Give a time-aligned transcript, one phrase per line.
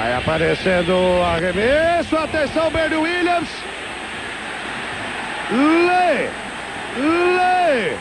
[0.00, 2.16] Vai aparecendo o arremesso.
[2.16, 3.48] Atenção, Bernie Williams.
[5.52, 6.26] Lê.
[6.96, 7.96] Lê.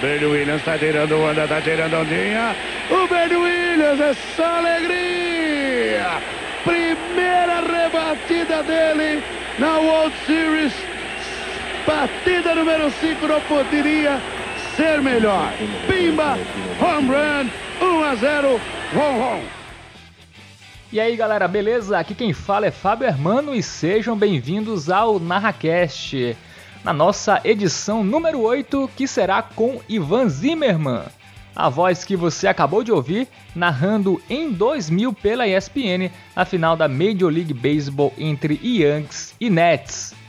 [0.00, 2.54] Bernie Williams tá tirando onda, tá tirando ondinha.
[2.92, 6.22] O Bernie Williams, essa alegria.
[6.62, 9.20] Primeira rebatida dele
[9.58, 10.91] na World Series.
[11.86, 14.20] Batida número 5 não poderia
[14.76, 15.52] ser melhor.
[15.88, 16.38] Pimba,
[16.80, 17.50] home run,
[17.80, 18.48] 1 a 0,
[18.94, 19.48] home home.
[20.92, 21.98] E aí galera, beleza?
[21.98, 26.36] Aqui quem fala é Fábio Hermano e sejam bem-vindos ao NarraCast,
[26.84, 31.02] na nossa edição número 8, que será com Ivan Zimmerman,
[31.56, 33.26] a voz que você acabou de ouvir
[33.56, 40.21] narrando em 2000 pela ESPN a final da Major League Baseball entre Yankees e Nets.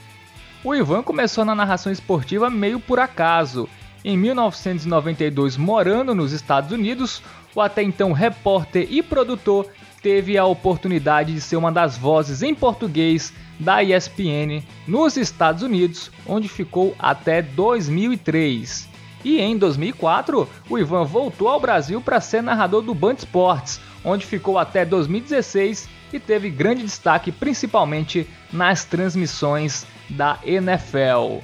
[0.66, 3.68] O Ivan começou na narração esportiva meio por acaso.
[4.04, 7.22] Em 1992, morando nos Estados Unidos,
[7.54, 9.68] o até então repórter e produtor
[10.02, 16.10] teve a oportunidade de ser uma das vozes em português da ESPN nos Estados Unidos,
[16.26, 18.88] onde ficou até 2003.
[19.22, 24.26] E em 2004, o Ivan voltou ao Brasil para ser narrador do Band Esportes, onde
[24.26, 31.40] ficou até 2016 e teve grande destaque principalmente nas transmissões da NFL.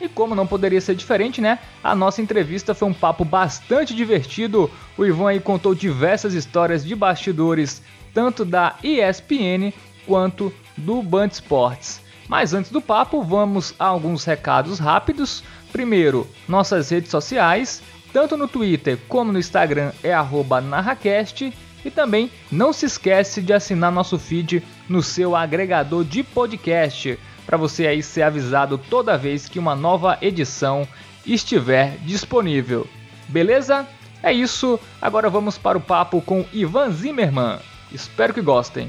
[0.00, 1.60] E como não poderia ser diferente, né?
[1.82, 4.68] A nossa entrevista foi um papo bastante divertido.
[4.98, 7.80] O Ivan aí contou diversas histórias de bastidores,
[8.12, 9.72] tanto da ESPN
[10.04, 12.00] quanto do Band Esportes.
[12.28, 15.44] Mas antes do papo, vamos a alguns recados rápidos.
[15.70, 17.80] Primeiro, nossas redes sociais,
[18.12, 20.12] tanto no Twitter como no Instagram é
[20.62, 21.52] @narracast
[21.84, 27.56] e também não se esquece de assinar nosso feed no seu agregador de podcast para
[27.56, 30.86] você aí ser avisado toda vez que uma nova edição
[31.26, 32.86] estiver disponível.
[33.28, 33.86] Beleza?
[34.22, 34.78] É isso.
[35.00, 37.58] Agora vamos para o papo com Ivan Zimmerman.
[37.90, 38.88] Espero que gostem.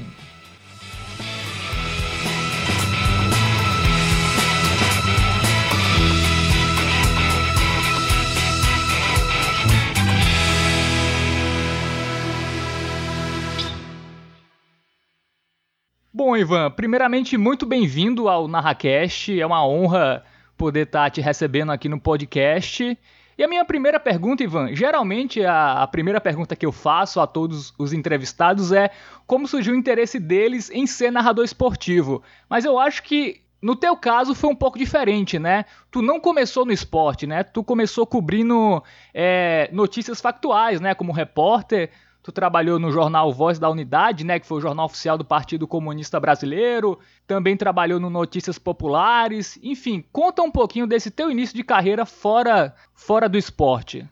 [16.26, 19.38] Bom, Ivan, primeiramente, muito bem-vindo ao NarraCast.
[19.38, 20.24] É uma honra
[20.56, 22.98] poder estar te recebendo aqui no podcast.
[23.36, 27.26] E a minha primeira pergunta, Ivan, geralmente a, a, primeira pergunta que eu faço a
[27.26, 28.90] todos os entrevistados é
[29.26, 32.22] como surgiu o interesse deles em ser narrador esportivo.
[32.48, 35.66] Mas eu acho que no teu caso foi um pouco diferente, né?
[35.90, 37.42] Tu não começou no esporte, né?
[37.42, 38.82] Tu começou cobrindo
[39.12, 40.94] é, notícias factuais, né?
[40.94, 41.90] Como repórter.
[42.24, 45.68] Tu trabalhou no jornal Voz da Unidade, né, que foi o jornal oficial do Partido
[45.68, 46.98] Comunista Brasileiro.
[47.26, 49.58] Também trabalhou no Notícias Populares.
[49.62, 54.08] Enfim, conta um pouquinho desse teu início de carreira fora, fora do esporte.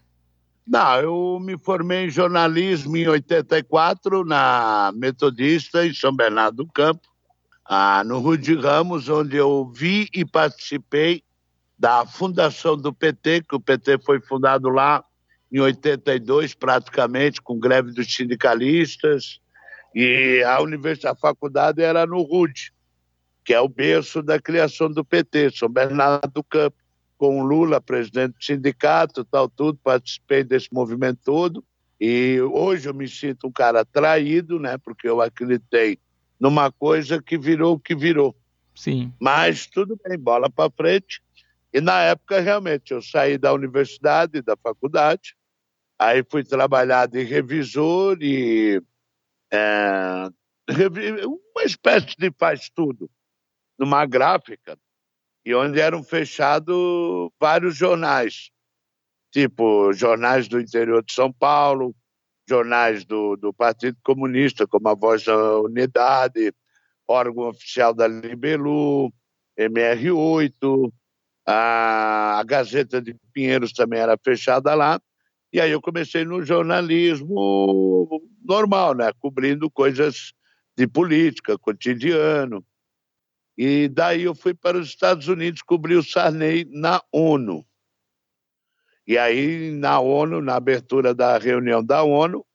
[0.66, 7.08] Não, eu me formei em jornalismo em 84 na Metodista em São Bernardo do Campo,
[7.64, 11.24] ah, no Rude Ramos, onde eu vi e participei
[11.78, 15.02] da fundação do PT, que o PT foi fundado lá
[15.52, 19.40] em 82, praticamente, com greve dos sindicalistas,
[19.94, 22.72] e a universidade, a faculdade era no RUD,
[23.44, 26.76] que é o berço da criação do PT, São Bernardo do Campo,
[27.18, 31.62] com Lula, presidente do sindicato, tal, tudo, participei desse movimento todo,
[32.00, 35.98] e hoje eu me sinto um cara traído, né, porque eu acreditei
[36.40, 38.34] numa coisa que virou o que virou.
[38.74, 39.12] Sim.
[39.20, 41.22] Mas tudo bem, bola para frente.
[41.72, 45.36] E na época, realmente, eu saí da universidade, da faculdade,
[46.02, 48.82] Aí fui trabalhar de revisor e
[49.52, 50.28] é,
[51.24, 53.08] uma espécie de faz tudo
[53.78, 54.76] numa gráfica
[55.46, 56.74] e onde eram fechados
[57.40, 58.50] vários jornais,
[59.30, 61.94] tipo jornais do interior de São Paulo,
[62.48, 66.52] jornais do, do Partido Comunista, como a Voz da Unidade,
[67.06, 69.08] órgão oficial da Libelu,
[69.56, 70.92] MR8,
[71.46, 75.00] a, a Gazeta de Pinheiros também era fechada lá,
[75.52, 79.12] e aí eu comecei no jornalismo normal, né?
[79.19, 80.32] Cobrindo coisas
[80.76, 82.64] de política, cotidiano.
[83.56, 87.64] E daí eu fui para os Estados Unidos cobrir o Sarney na ONU.
[89.06, 92.46] E aí, na ONU, na abertura da reunião da ONU,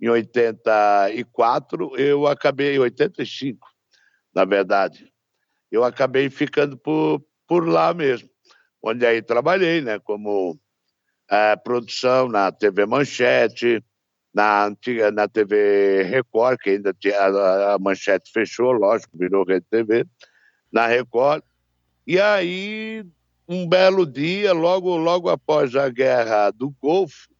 [0.00, 3.66] em 84, eu acabei, em 85,
[4.34, 5.10] na verdade,
[5.70, 8.28] eu acabei ficando por, por lá mesmo,
[8.82, 10.60] onde aí trabalhei, né, como
[11.32, 13.82] é, produção na TV Manchete,
[14.34, 19.64] na antiga na TV Record, que ainda tinha, a, a Manchete fechou, lógico, virou Rede
[19.70, 20.04] TV,
[20.70, 21.42] na Record.
[22.06, 23.02] E aí,
[23.48, 27.30] um belo dia, logo, logo após a guerra do Golfo,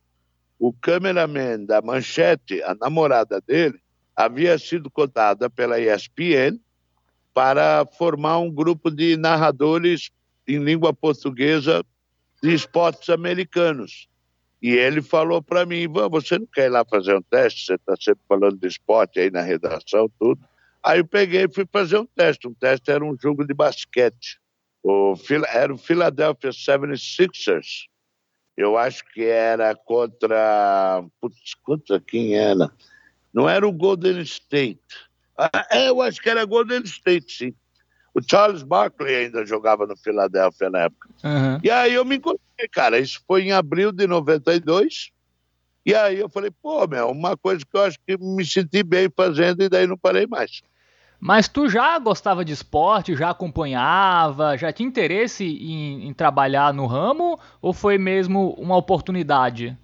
[0.59, 3.79] o cameraman da Manchete, a namorada dele,
[4.17, 6.59] havia sido cotada pela ESPN
[7.35, 10.11] para formar um grupo de narradores
[10.49, 11.85] em língua portuguesa
[12.43, 14.09] de esportes americanos.
[14.61, 17.67] E ele falou para mim, você não quer ir lá fazer um teste?
[17.67, 20.41] Você está sempre falando de esporte aí na redação, tudo.
[20.83, 22.49] Aí eu peguei e fui fazer um teste.
[22.49, 24.41] Um teste era um jogo de basquete.
[24.83, 25.15] O,
[25.49, 27.87] era o Philadelphia 76ers.
[28.57, 31.05] Eu acho que era contra.
[31.21, 32.71] Putz, contra quem era?
[33.33, 34.81] Não era o Golden State.
[35.37, 37.55] Ah, é, eu acho que era Golden State, sim.
[38.15, 41.09] O Charles Barkley ainda jogava no Philadelphia na época.
[41.25, 41.61] Uhum.
[41.63, 42.99] E aí eu me encontrei, cara.
[42.99, 45.11] Isso foi em abril de 92.
[45.85, 49.11] E aí eu falei, pô, meu, uma coisa que eu acho que me senti bem
[49.15, 50.63] fazendo e daí não parei mais.
[51.19, 56.85] Mas tu já gostava de esporte, já acompanhava, já tinha interesse em, em trabalhar no
[56.85, 59.77] ramo ou foi mesmo uma oportunidade?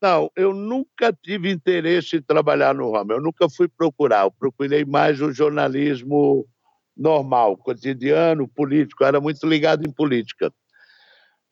[0.00, 4.82] Não, eu nunca tive interesse em trabalhar no ramo, eu nunca fui procurar, eu procurei
[4.82, 6.46] mais o jornalismo
[6.96, 10.52] normal, cotidiano, político, eu era muito ligado em política.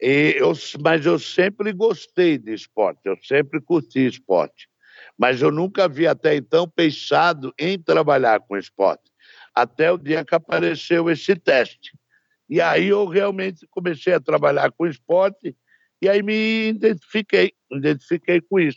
[0.01, 4.69] E eu, mas eu sempre gostei de esporte, eu sempre curti esporte
[5.19, 9.11] mas eu nunca havia até então pensado em trabalhar com esporte,
[9.55, 11.93] até o dia que apareceu esse teste.
[12.49, 15.57] E aí eu realmente comecei a trabalhar com esporte
[16.01, 18.77] e aí me identifiquei, me identifiquei com isso.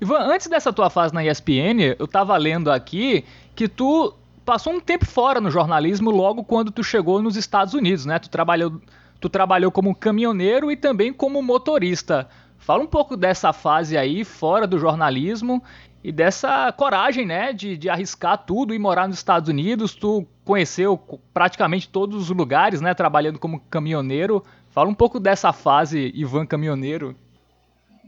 [0.00, 3.24] Ivan, antes dessa tua fase na ESPN, eu estava lendo aqui
[3.54, 4.14] que tu
[4.44, 8.18] passou um tempo fora no jornalismo logo quando tu chegou nos Estados Unidos, né?
[8.18, 8.80] Tu trabalhou,
[9.20, 12.28] tu trabalhou como caminhoneiro e também como motorista.
[12.58, 15.62] Fala um pouco dessa fase aí, fora do jornalismo,
[16.04, 19.94] e dessa coragem, né, de, de arriscar tudo e morar nos Estados Unidos.
[19.94, 20.98] Tu conheceu
[21.32, 24.44] praticamente todos os lugares, né, trabalhando como caminhoneiro.
[24.68, 27.16] Fala um pouco dessa fase, Ivan Caminhoneiro.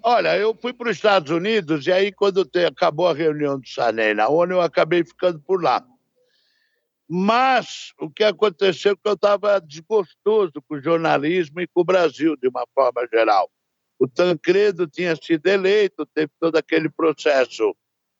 [0.03, 3.67] Olha, eu fui para os Estados Unidos e aí, quando te, acabou a reunião do
[3.67, 5.83] Sanei na ONU, eu acabei ficando por lá.
[7.09, 11.85] Mas o que aconteceu é que eu estava desgostoso com o jornalismo e com o
[11.85, 13.49] Brasil, de uma forma geral.
[13.99, 17.75] O Tancredo tinha sido eleito, teve todo aquele processo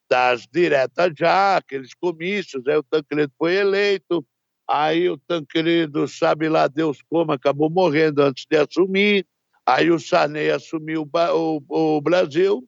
[0.09, 4.25] das diretas já, aqueles comícios, aí o Tancredo foi eleito,
[4.67, 9.27] aí o Tancredo, sabe lá Deus como, acabou morrendo antes de assumir,
[9.65, 12.63] aí o Sarney assumiu o, o, o Brasil,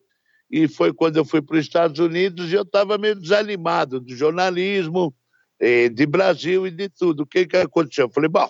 [0.52, 4.16] e foi quando eu fui para os Estados Unidos e eu estava meio desanimado do
[4.16, 5.16] jornalismo,
[5.60, 7.24] de Brasil e de tudo.
[7.24, 8.06] O que, que aconteceu?
[8.06, 8.50] Eu falei, bom,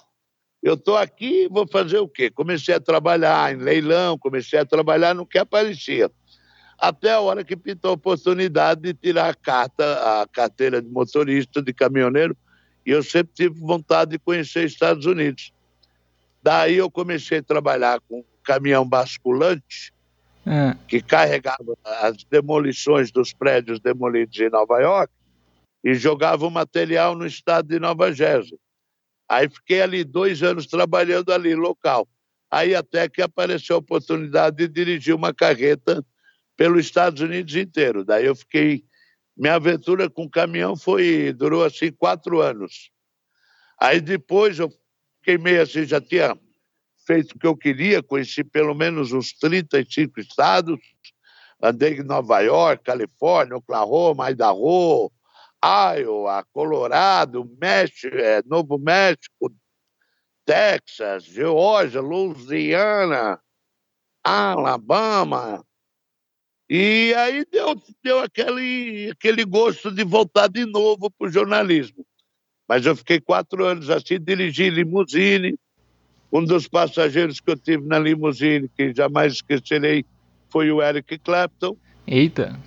[0.61, 2.29] eu estou aqui, vou fazer o quê?
[2.29, 6.11] Comecei a trabalhar em leilão, comecei a trabalhar no que aparecia.
[6.77, 11.61] Até a hora que pintou a oportunidade de tirar a carta, a carteira de motorista,
[11.61, 12.38] de caminhoneiro,
[12.85, 15.53] e eu sempre tive vontade de conhecer Estados Unidos.
[16.41, 19.94] Daí eu comecei a trabalhar com um caminhão basculante,
[20.45, 20.75] é.
[20.88, 25.11] que carregava as demolições dos prédios demolidos em Nova York
[25.84, 28.58] e jogava o material no estado de Nova Jersey.
[29.28, 32.08] Aí fiquei ali dois anos trabalhando ali, local.
[32.52, 36.04] Aí até que apareceu a oportunidade de dirigir uma carreta
[36.58, 38.04] pelos Estados Unidos inteiro.
[38.04, 38.84] Daí eu fiquei.
[39.38, 42.92] Minha aventura com caminhão foi durou assim quatro anos.
[43.80, 44.70] Aí depois eu
[45.20, 46.38] fiquei meio assim, já tinha
[47.08, 50.78] feito o que eu queria, conheci pelo menos uns 35 estados,
[51.64, 55.09] andei em Nova York, Califórnia, Oklahoma, Idaho,
[55.63, 59.54] Iowa, Colorado, México, Novo México,
[60.45, 63.39] Texas, Geórgia, Louisiana,
[64.23, 65.63] Alabama.
[66.69, 72.06] E aí deu, deu aquele, aquele gosto de voltar de novo para o jornalismo.
[72.68, 75.57] Mas eu fiquei quatro anos assim, dirigi limusine.
[76.31, 80.06] Um dos passageiros que eu tive na limusine, que jamais esquecerei,
[80.49, 81.75] foi o Eric Clapton.
[82.06, 82.59] Eita!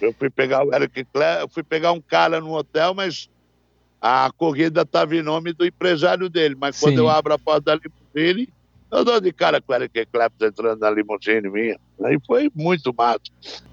[0.00, 3.28] Eu fui pegar o Eric Clare, eu fui pegar um cara no hotel, mas
[4.00, 6.56] a corrida estava em nome do empresário dele.
[6.58, 6.86] Mas Sim.
[6.86, 8.48] quando eu abro a porta da limusine,
[8.90, 11.78] eu dou de cara com o Eric Clapton entrando na limusine minha.
[12.04, 13.20] Aí foi muito massa.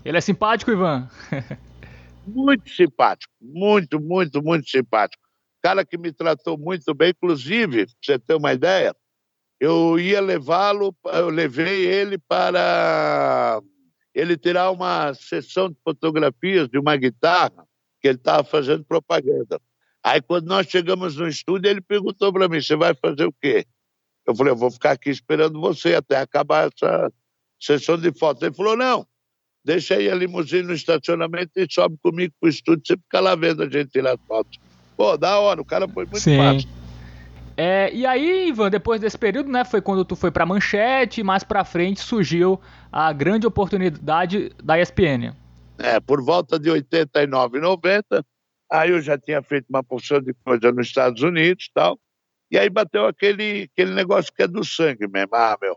[0.03, 1.09] Ele é simpático, Ivan?
[2.25, 3.31] muito simpático.
[3.41, 5.21] Muito, muito, muito simpático.
[5.61, 8.95] Cara que me tratou muito bem, inclusive, pra você ter uma ideia,
[9.59, 13.61] eu ia levá-lo, eu levei ele para
[14.13, 17.65] ele tirar uma sessão de fotografias de uma guitarra
[17.99, 19.59] que ele estava fazendo propaganda.
[20.03, 23.65] Aí, quando nós chegamos no estúdio, ele perguntou para mim: Você vai fazer o quê?
[24.27, 27.11] Eu falei: Eu vou ficar aqui esperando você até acabar essa
[27.59, 28.43] sessão de fotos.
[28.43, 29.07] Ele falou: Não,
[29.63, 32.83] deixa aí a limusine no estacionamento e sobe comigo para o estúdio.
[32.85, 34.59] Você fica lá vendo a gente tirar as fotos.
[34.97, 36.37] Pô, da hora, o cara foi muito Sim.
[36.37, 36.69] fácil.
[37.55, 41.43] É, e aí, Ivan, depois desse período, né, foi quando tu foi pra Manchete mais
[41.43, 42.59] pra frente surgiu
[42.93, 45.35] a grande oportunidade da ESPN.
[45.79, 48.23] É, por volta de 89, 90,
[48.71, 51.99] aí eu já tinha feito uma porção de coisa nos Estados Unidos e tal,
[52.51, 55.33] e aí bateu aquele, aquele negócio que é do sangue mesmo.
[55.33, 55.75] Ah, meu,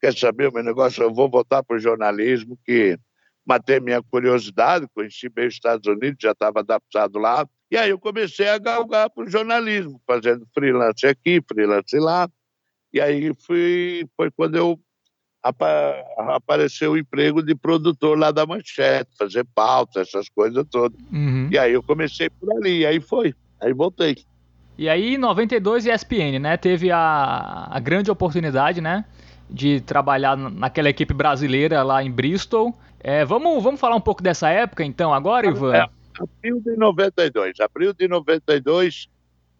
[0.00, 1.00] quer saber o meu negócio?
[1.00, 2.98] Eu vou voltar para o jornalismo, que
[3.46, 7.46] matei minha curiosidade, conheci bem os Estados Unidos, já estava adaptado lá.
[7.70, 12.28] E aí eu comecei a galgar para o jornalismo, fazendo freelance aqui, freelance lá.
[12.92, 14.80] E aí fui, foi quando eu
[15.42, 20.98] apareceu o emprego de produtor lá da Manchete, fazer pauta, essas coisas todas.
[21.12, 21.48] Uhum.
[21.50, 24.16] E aí eu comecei por ali, aí foi, aí voltei.
[24.78, 26.56] E aí, em 92, ESPN, né?
[26.56, 29.04] Teve a, a grande oportunidade, né?
[29.50, 32.72] De trabalhar naquela equipe brasileira lá em Bristol.
[33.00, 35.74] É, vamos, vamos falar um pouco dessa época, então, agora, Ivan?
[35.74, 35.88] É,
[36.20, 37.58] abril de 92.
[37.58, 39.08] Abril de 92,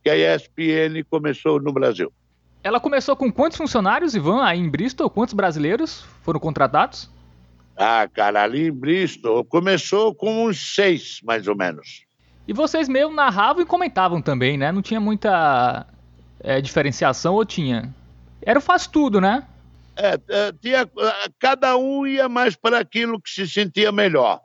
[0.05, 2.13] que a ESPN começou no Brasil.
[2.63, 5.09] Ela começou com quantos funcionários, Ivan, aí em Bristol?
[5.09, 7.11] Quantos brasileiros foram contratados?
[7.77, 12.05] Ah, cara, ali em Bristol começou com uns seis, mais ou menos.
[12.47, 14.73] E vocês mesmo narravam e comentavam também, né?
[14.73, 15.87] Não tinha muita
[16.41, 17.95] é, diferenciação ou tinha?
[18.43, 19.47] Era o faz tudo, né?
[19.97, 24.41] É, é, tinha, é, cada um ia mais para aquilo que se sentia melhor,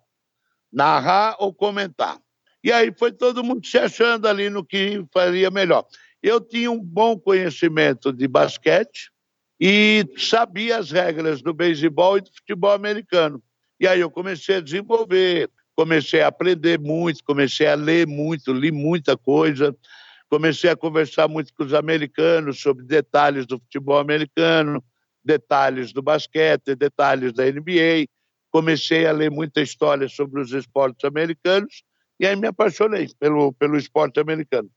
[0.71, 2.17] narrar ou comentar.
[2.63, 5.85] E aí foi todo mundo se achando ali no que faria melhor.
[6.23, 9.11] Eu tinha um bom conhecimento de basquete
[9.59, 13.43] e sabia as regras do beisebol e do futebol americano.
[13.79, 18.71] E aí eu comecei a desenvolver comecei a aprender muito, comecei a ler muito, li
[18.71, 19.75] muita coisa,
[20.29, 24.83] comecei a conversar muito com os americanos sobre detalhes do futebol americano,
[25.23, 28.07] detalhes do basquete, detalhes da NBA.
[28.51, 31.83] Comecei a ler muita história sobre os esportes americanos
[32.19, 34.69] e aí me apaixonei pelo, pelo esporte americano.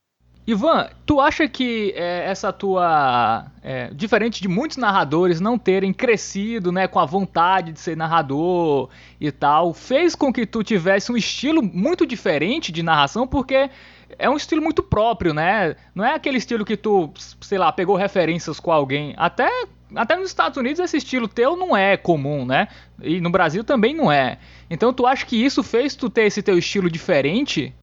[0.46, 3.46] Ivan, tu acha que é, essa tua.
[3.62, 8.88] É, diferente de muitos narradores não terem crescido né, com a vontade de ser narrador
[9.20, 13.68] e tal, fez com que tu tivesse um estilo muito diferente de narração, porque
[14.16, 15.74] é um estilo muito próprio, né?
[15.92, 17.10] Não é aquele estilo que tu,
[17.40, 19.14] sei lá, pegou referências com alguém.
[19.16, 19.50] Até,
[19.96, 22.68] até nos Estados Unidos esse estilo teu não é comum, né?
[23.02, 24.38] E no Brasil também não é.
[24.70, 27.74] Então tu acha que isso fez tu ter esse teu estilo diferente?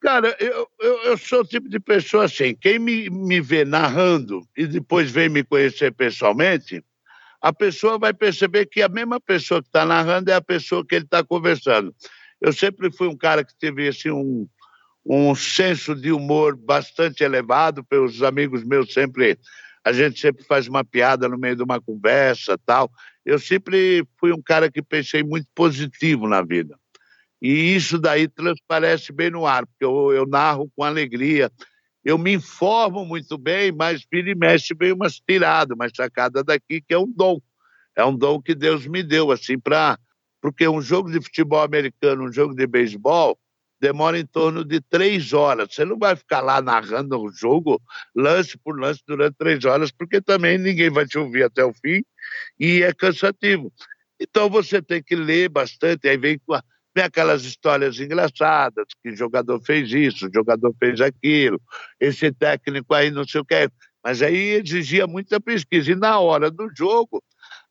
[0.00, 4.46] Cara, eu, eu, eu, sou o tipo de pessoa assim, quem me, me vê narrando
[4.56, 6.84] e depois vem me conhecer pessoalmente,
[7.40, 10.94] a pessoa vai perceber que a mesma pessoa que está narrando é a pessoa que
[10.94, 11.92] ele está conversando.
[12.40, 14.48] Eu sempre fui um cara que teve assim, um,
[15.04, 19.38] um senso de humor bastante elevado, pelos amigos meus sempre,
[19.84, 22.90] a gente sempre faz uma piada no meio de uma conversa tal.
[23.24, 26.78] Eu sempre fui um cara que pensei muito positivo na vida.
[27.40, 31.50] E isso daí transparece bem no ar, porque eu, eu narro com alegria.
[32.04, 36.80] Eu me informo muito bem, mas vira e mexe bem umas tiradas, uma sacada daqui,
[36.80, 37.40] que é um dom.
[37.96, 39.98] É um dom que Deus me deu, assim, para.
[40.40, 43.38] Porque um jogo de futebol americano, um jogo de beisebol,
[43.80, 45.74] demora em torno de três horas.
[45.74, 47.80] Você não vai ficar lá narrando o jogo,
[48.14, 52.02] lance por lance, durante três horas, porque também ninguém vai te ouvir até o fim
[52.58, 53.72] e é cansativo.
[54.20, 56.62] Então você tem que ler bastante, aí vem com a
[56.94, 61.60] tem aquelas histórias engraçadas, que jogador fez isso, jogador fez aquilo,
[62.00, 63.70] esse técnico aí não sei o que.
[64.02, 65.92] Mas aí exigia muita pesquisa.
[65.92, 67.22] E na hora do jogo,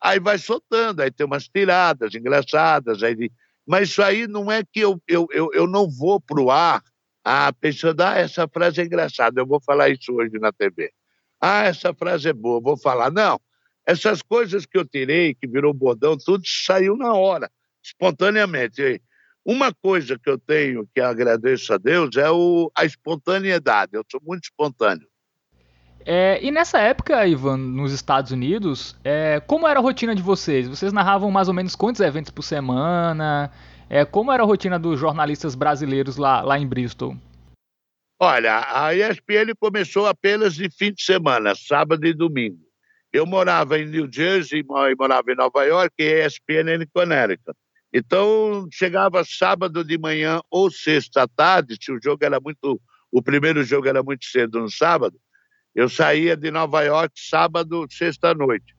[0.01, 3.01] aí vai soltando, aí tem umas tiradas engraçadas.
[3.01, 3.31] Aí...
[3.65, 6.81] Mas isso aí não é que eu, eu, eu, eu não vou para o ar
[7.29, 10.93] ah, pensando, ah, essa frase é engraçada, eu vou falar isso hoje na TV.
[11.41, 13.11] Ah, essa frase é boa, vou falar.
[13.11, 13.37] Não,
[13.85, 17.51] essas coisas que eu tirei, que virou bordão, tudo saiu na hora,
[17.83, 19.01] espontaneamente.
[19.47, 23.93] Uma coisa que eu tenho que agradeço a Deus é o, a espontaneidade.
[23.93, 25.07] Eu sou muito espontâneo.
[26.05, 30.67] É, e nessa época, Ivan, nos Estados Unidos, é, como era a rotina de vocês?
[30.67, 33.49] Vocês narravam mais ou menos quantos eventos por semana?
[33.89, 37.15] É, como era a rotina dos jornalistas brasileiros lá, lá em Bristol?
[38.19, 42.59] Olha, a ESPN começou apenas de fim de semana, sábado e domingo.
[43.13, 44.61] Eu morava em New Jersey
[44.97, 47.57] morava em Nova York e a ESPN em Connecticut.
[47.93, 52.79] Então, chegava sábado de manhã ou sexta à tarde, se o jogo era muito.
[53.11, 55.17] O primeiro jogo era muito cedo no sábado,
[55.73, 58.75] eu saía de Nova York sábado, sexta-noite.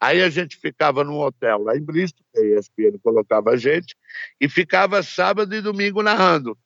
[0.00, 3.94] Aí a gente ficava num hotel lá em Bristol, que a ESPN colocava a gente,
[4.40, 6.58] e ficava sábado e domingo narrando.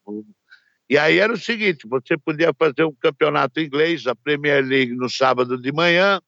[0.89, 5.11] E aí era o seguinte: você podia fazer um campeonato inglês, a Premier League, no
[5.11, 6.21] sábado de manhã,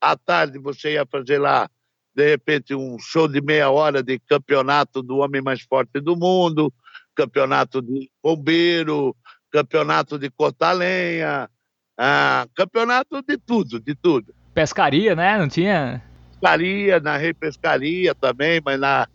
[0.00, 1.68] à tarde você ia fazer lá
[2.14, 6.72] de repente, um show de meia hora de campeonato do homem mais forte do mundo,
[7.14, 9.16] campeonato de bombeiro,
[9.50, 11.48] campeonato de cortar lenha,
[11.96, 14.34] Ah, campeonato de tudo, de tudo.
[14.52, 15.38] Pescaria, né?
[15.38, 16.02] Não tinha?
[16.32, 19.06] Pescaria, narrei pescaria também, mas na,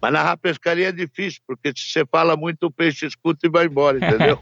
[0.00, 3.66] mas narrar pescaria é difícil, porque se você fala muito, o peixe escuta e vai
[3.66, 4.40] embora, entendeu?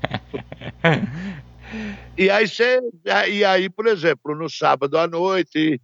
[2.17, 2.81] e, aí você,
[3.31, 5.81] e aí, por exemplo, no sábado à noite,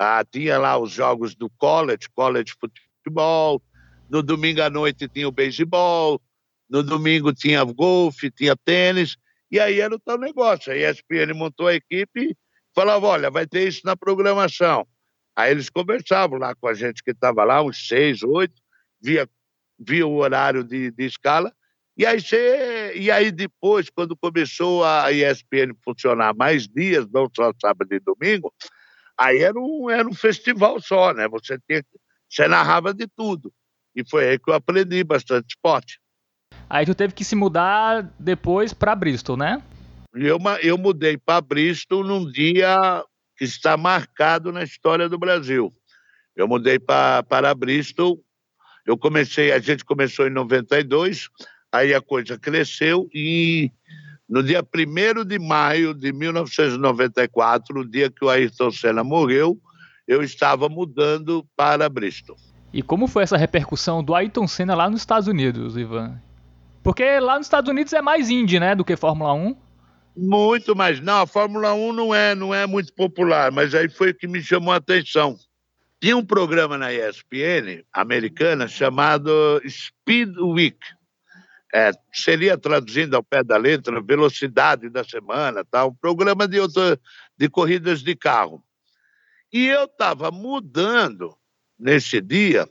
[0.00, 3.62] ah, tinha lá os jogos do college, college futebol,
[4.08, 6.18] no domingo à noite tinha o beisebol,
[6.70, 9.18] no domingo tinha golfe, tinha tênis,
[9.50, 10.72] e aí era o tal negócio.
[10.72, 12.36] A ESPN montou a equipe e
[12.74, 14.86] falava: olha, vai ter isso na programação.
[15.36, 18.54] Aí eles conversavam lá com a gente que estava lá, uns seis, oito,
[19.02, 19.28] via,
[19.78, 21.52] via o horário de, de escala.
[21.94, 27.52] E aí, você, e aí depois, quando começou a ESPN funcionar mais dias, não só
[27.60, 28.50] sábado e domingo,
[29.20, 31.28] aí era um, era um festival só, né?
[31.28, 31.84] Você, tinha,
[32.28, 33.52] você narrava de tudo.
[33.94, 36.00] E foi aí que eu aprendi bastante esporte.
[36.68, 39.62] Aí tu teve que se mudar depois para Bristol, né?
[40.14, 43.04] Eu, eu mudei para Bristol num dia
[43.36, 45.72] que está marcado na história do Brasil.
[46.34, 48.20] Eu mudei para Bristol
[48.86, 51.28] eu comecei, a gente começou em 92,
[51.70, 53.70] aí a coisa cresceu e
[54.30, 59.60] no dia 1 de maio de 1994, o dia que o Ayrton Senna morreu,
[60.06, 62.36] eu estava mudando para Bristol.
[62.72, 66.22] E como foi essa repercussão do Ayrton Senna lá nos Estados Unidos, Ivan?
[66.80, 69.56] Porque lá nos Estados Unidos é mais indie, né, do que Fórmula 1.
[70.16, 71.00] Muito mais.
[71.00, 74.28] Não, a Fórmula 1 não é, não é muito popular, mas aí foi o que
[74.28, 75.36] me chamou a atenção.
[76.00, 79.30] Tinha um programa na ESPN americana chamado
[79.68, 80.78] Speed Week.
[81.72, 86.98] É, seria traduzindo ao pé da letra velocidade da semana, tal, um programa de, outra,
[87.38, 88.62] de corridas de carro.
[89.52, 91.36] E eu estava mudando
[91.78, 92.68] nesse dia.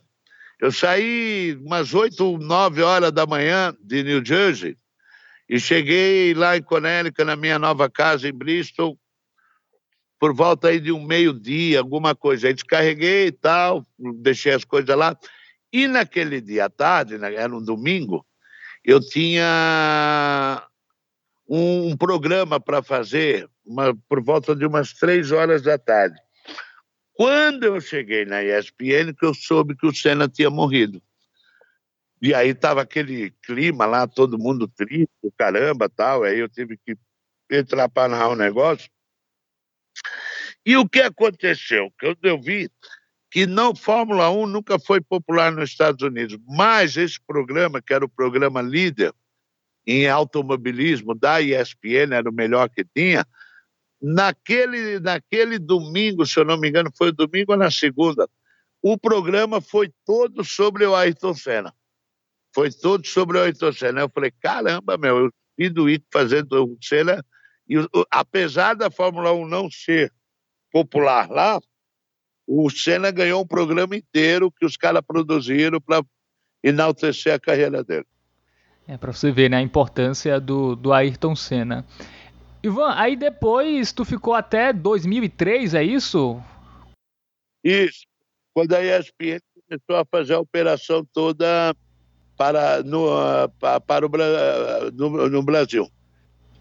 [0.59, 4.77] Eu saí umas oito, nove horas da manhã de New Jersey
[5.49, 8.99] e cheguei lá em Connecticut, na minha nova casa em Bristol,
[10.19, 12.47] por volta aí de um meio-dia, alguma coisa.
[12.47, 13.87] Aí descarreguei e tal,
[14.21, 15.17] deixei as coisas lá.
[15.71, 18.25] E naquele dia à tarde, né, era um domingo,
[18.83, 20.67] eu tinha
[21.47, 26.15] um, programa para fazer uma, por volta de umas três horas da tarde.
[27.13, 31.01] Quando eu cheguei na ESPN, que eu soube que o Senna tinha morrido.
[32.21, 36.23] E aí estava aquele clima lá, todo mundo triste, caramba, tal.
[36.23, 36.97] Aí eu tive que
[37.49, 38.89] entrar para narrar um negócio.
[40.65, 41.91] E o que aconteceu?
[41.97, 42.69] Que eu vi
[43.31, 48.03] que não Fórmula 1 nunca foi popular nos Estados Unidos, mas esse programa, que era
[48.03, 49.13] o programa líder
[49.85, 53.25] em automobilismo da ESPN, era o melhor que tinha,
[54.01, 58.27] naquele, naquele domingo, se eu não me engano, foi domingo ou na segunda,
[58.81, 61.73] o programa foi todo sobre o Ayrton Senna.
[62.53, 64.01] Foi todo sobre o Ayrton Senna.
[64.01, 67.23] Eu falei, caramba, meu, eu indo ir fazendo o Senna,
[67.67, 67.75] e
[68.09, 70.11] apesar da Fórmula 1 não ser
[70.71, 71.59] popular lá,
[72.51, 76.03] o Senna ganhou um programa inteiro que os caras produziram para
[76.63, 78.07] enaltecer a carreira dele.
[78.87, 81.85] É, para você ver né, a importância do, do Ayrton Senna.
[82.63, 86.41] Ivan, aí depois tu ficou até 2003, é isso?
[87.63, 88.07] Isso.
[88.51, 91.75] Quando a ESPN começou a fazer a operação toda
[92.35, 93.07] para, no,
[93.85, 94.09] para o,
[94.91, 95.87] no, no Brasil.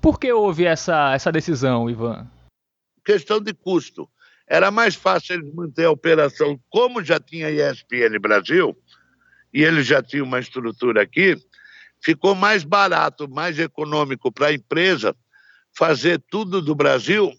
[0.03, 2.29] Por que houve essa, essa decisão, Ivan?
[3.09, 4.07] questão de custo.
[4.48, 8.76] Era mais fácil eles manter a operação, como já tinha ESPN Brasil,
[9.52, 11.37] e eles já tinham uma estrutura aqui,
[12.02, 15.14] ficou mais barato, mais econômico para a empresa
[15.76, 17.32] fazer tudo do Brasil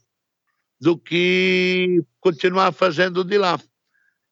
[0.80, 3.60] do que continuar fazendo de lá.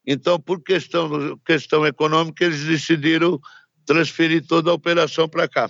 [0.05, 3.39] Então, por questão, questão econômica, eles decidiram
[3.85, 5.69] transferir toda a operação para cá.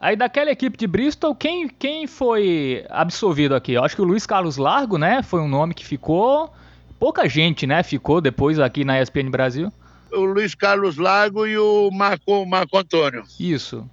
[0.00, 3.72] Aí daquela equipe de Bristol, quem, quem foi absolvido aqui?
[3.72, 5.22] Eu acho que o Luiz Carlos Largo, né?
[5.24, 6.52] Foi um nome que ficou.
[7.00, 7.82] Pouca gente, né?
[7.82, 9.72] Ficou depois aqui na ESPN Brasil.
[10.12, 13.24] O Luiz Carlos Largo e o Marco, Marco Antônio.
[13.40, 13.88] Isso.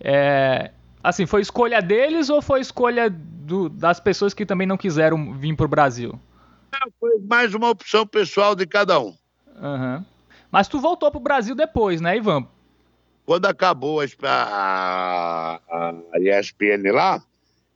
[0.00, 0.70] É,
[1.02, 5.56] assim, foi escolha deles ou foi escolha do, das pessoas que também não quiseram vir
[5.56, 6.18] para o Brasil?
[7.00, 9.14] Foi mais uma opção pessoal de cada um.
[9.60, 10.04] Uhum.
[10.52, 12.46] Mas tu voltou para o Brasil depois, né, Ivan?
[13.24, 17.22] Quando acabou a, a, a ESPN lá,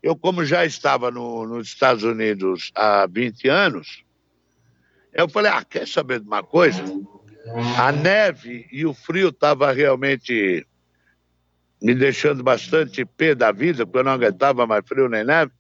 [0.03, 4.05] eu, como já estava no, nos Estados Unidos há 20 anos,
[5.13, 6.83] eu falei, ah, quer saber de uma coisa?
[7.79, 10.67] A neve e o frio estavam realmente
[11.81, 15.53] me deixando bastante pé da vida, porque eu não aguentava mais frio nem neve.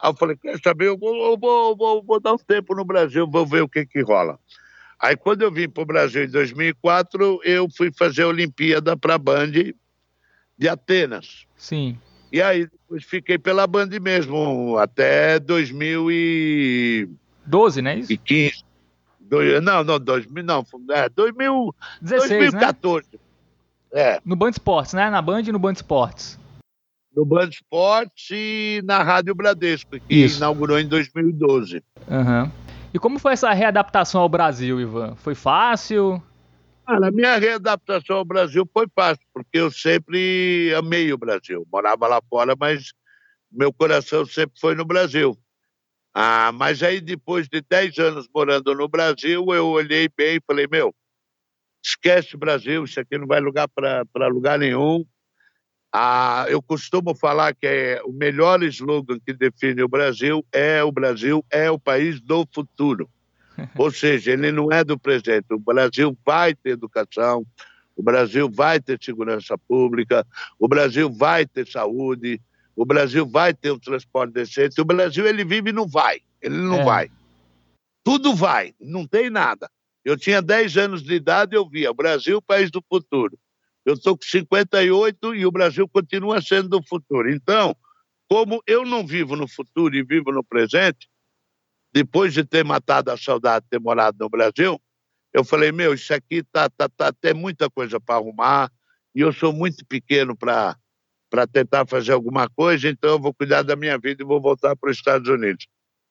[0.00, 2.84] Aí eu falei, quer saber, eu vou, eu vou, vou, vou dar um tempo no
[2.84, 4.38] Brasil, vou ver o que que rola.
[4.98, 9.14] Aí, quando eu vim para o Brasil em 2004, eu fui fazer a Olimpíada para
[9.14, 9.50] a Band
[10.56, 11.46] de Atenas.
[11.56, 11.98] Sim.
[12.32, 17.98] E aí depois fiquei pela Band mesmo, até 2012, né?
[17.98, 18.16] Isso?
[18.18, 18.64] 15.
[19.20, 23.06] Do, não, não, 2000, não, é, 2000, 16, 2014.
[23.12, 23.18] Né?
[23.92, 24.20] É.
[24.24, 25.08] No Band Esportes, né?
[25.10, 26.36] Na Band e no Band Esportes.
[27.14, 30.38] No Band Esportes e na Rádio Bradesco, que Isso.
[30.38, 31.82] inaugurou em 2012.
[32.08, 32.50] Uhum.
[32.94, 35.16] E como foi essa readaptação ao Brasil, Ivan?
[35.16, 36.22] Foi fácil?
[36.86, 41.66] Ah, a minha readaptação ao Brasil foi fácil, porque eu sempre amei o Brasil.
[41.72, 42.92] Morava lá fora, mas
[43.50, 45.36] meu coração sempre foi no Brasil.
[46.14, 50.68] Ah, mas aí depois de 10 anos morando no Brasil, eu olhei bem e falei,
[50.70, 50.94] meu,
[51.84, 55.04] esquece o Brasil, isso aqui não vai lugar para lugar nenhum.
[55.96, 60.90] Ah, eu costumo falar que é o melhor slogan que define o Brasil é o
[60.90, 63.08] Brasil é o país do futuro.
[63.78, 65.46] Ou seja, ele não é do presente.
[65.52, 67.46] O Brasil vai ter educação,
[67.94, 70.26] o Brasil vai ter segurança pública,
[70.58, 72.40] o Brasil vai ter saúde,
[72.74, 74.80] o Brasil vai ter um transporte decente.
[74.80, 76.20] O Brasil, ele vive e não vai.
[76.42, 76.84] Ele não é.
[76.84, 77.10] vai.
[78.02, 79.70] Tudo vai, não tem nada.
[80.04, 83.38] Eu tinha 10 anos de idade e eu via o Brasil, país do futuro.
[83.84, 87.30] Eu estou com 58 e o Brasil continua sendo do futuro.
[87.30, 87.76] Então,
[88.28, 91.08] como eu não vivo no futuro e vivo no presente,
[91.92, 94.80] depois de ter matado a saudade de ter morado no Brasil,
[95.32, 98.70] eu falei, meu, isso aqui tá, tá, tá tem muita coisa para arrumar
[99.14, 100.76] e eu sou muito pequeno para
[101.30, 104.76] para tentar fazer alguma coisa, então eu vou cuidar da minha vida e vou voltar
[104.76, 105.66] para os Estados Unidos.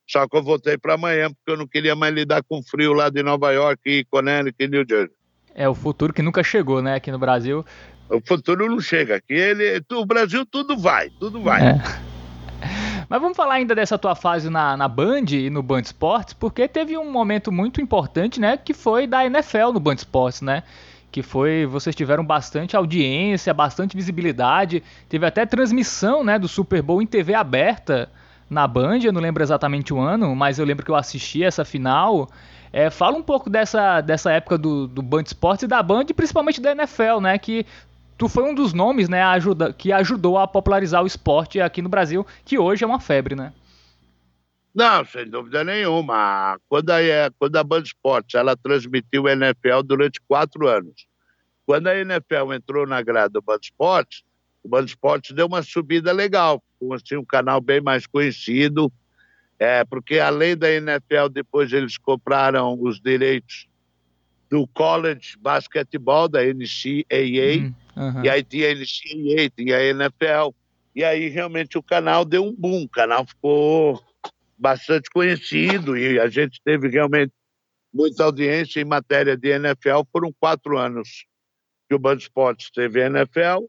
[0.06, 3.10] Só que eu voltei para amanhã porque eu não queria mais lidar com frio lá
[3.10, 5.16] de Nova York e Connecticut e New Jersey.
[5.56, 7.66] É o futuro que nunca chegou, né, aqui no Brasil.
[8.10, 9.34] O futuro não chega aqui.
[9.34, 11.62] Ele, o Brasil tudo vai, tudo vai.
[11.62, 11.82] É.
[13.10, 16.68] Mas vamos falar ainda dessa tua fase na, na Band e no Band Esportes, porque
[16.68, 20.64] teve um momento muito importante, né, que foi da NFL no Band Esportes, né?
[21.12, 27.02] Que foi, vocês tiveram bastante audiência, bastante visibilidade, teve até transmissão, né, do Super Bowl
[27.02, 28.10] em TV aberta
[28.50, 31.66] na Band, eu não lembro exatamente o ano, mas eu lembro que eu assisti essa
[31.66, 32.30] final.
[32.74, 36.60] É, fala um pouco dessa, dessa época do, do Band Esportes e da Band, principalmente
[36.60, 37.38] da NFL, né?
[37.38, 37.68] Que
[38.18, 41.90] tu foi um dos nomes, né, ajuda, que ajudou a popularizar o esporte aqui no
[41.90, 43.54] Brasil, que hoje é uma febre, né?
[44.74, 46.58] Não, sem dúvida nenhuma.
[46.68, 46.98] Quando a,
[47.38, 51.06] quando a Band Esportes ela transmitiu o NFL durante quatro anos.
[51.68, 54.24] Quando a NFL entrou na grade do Band Esportes,
[54.64, 58.92] o Band Esportes deu uma subida legal, assim, um canal bem mais conhecido,
[59.60, 63.68] é, porque além da NFL, depois eles compraram os direitos
[64.50, 67.74] do college basquetebol, da NCAA.
[67.96, 68.24] Uhum.
[68.24, 70.56] E aí tinha a NCAA, tinha a NFL.
[70.96, 74.04] E aí realmente o canal deu um boom, o canal ficou
[74.58, 77.34] bastante conhecido e a gente teve realmente
[77.94, 80.04] muita audiência em matéria de NFL.
[80.12, 81.26] Foram quatro anos
[81.88, 83.66] que o Band Esportes teve NFL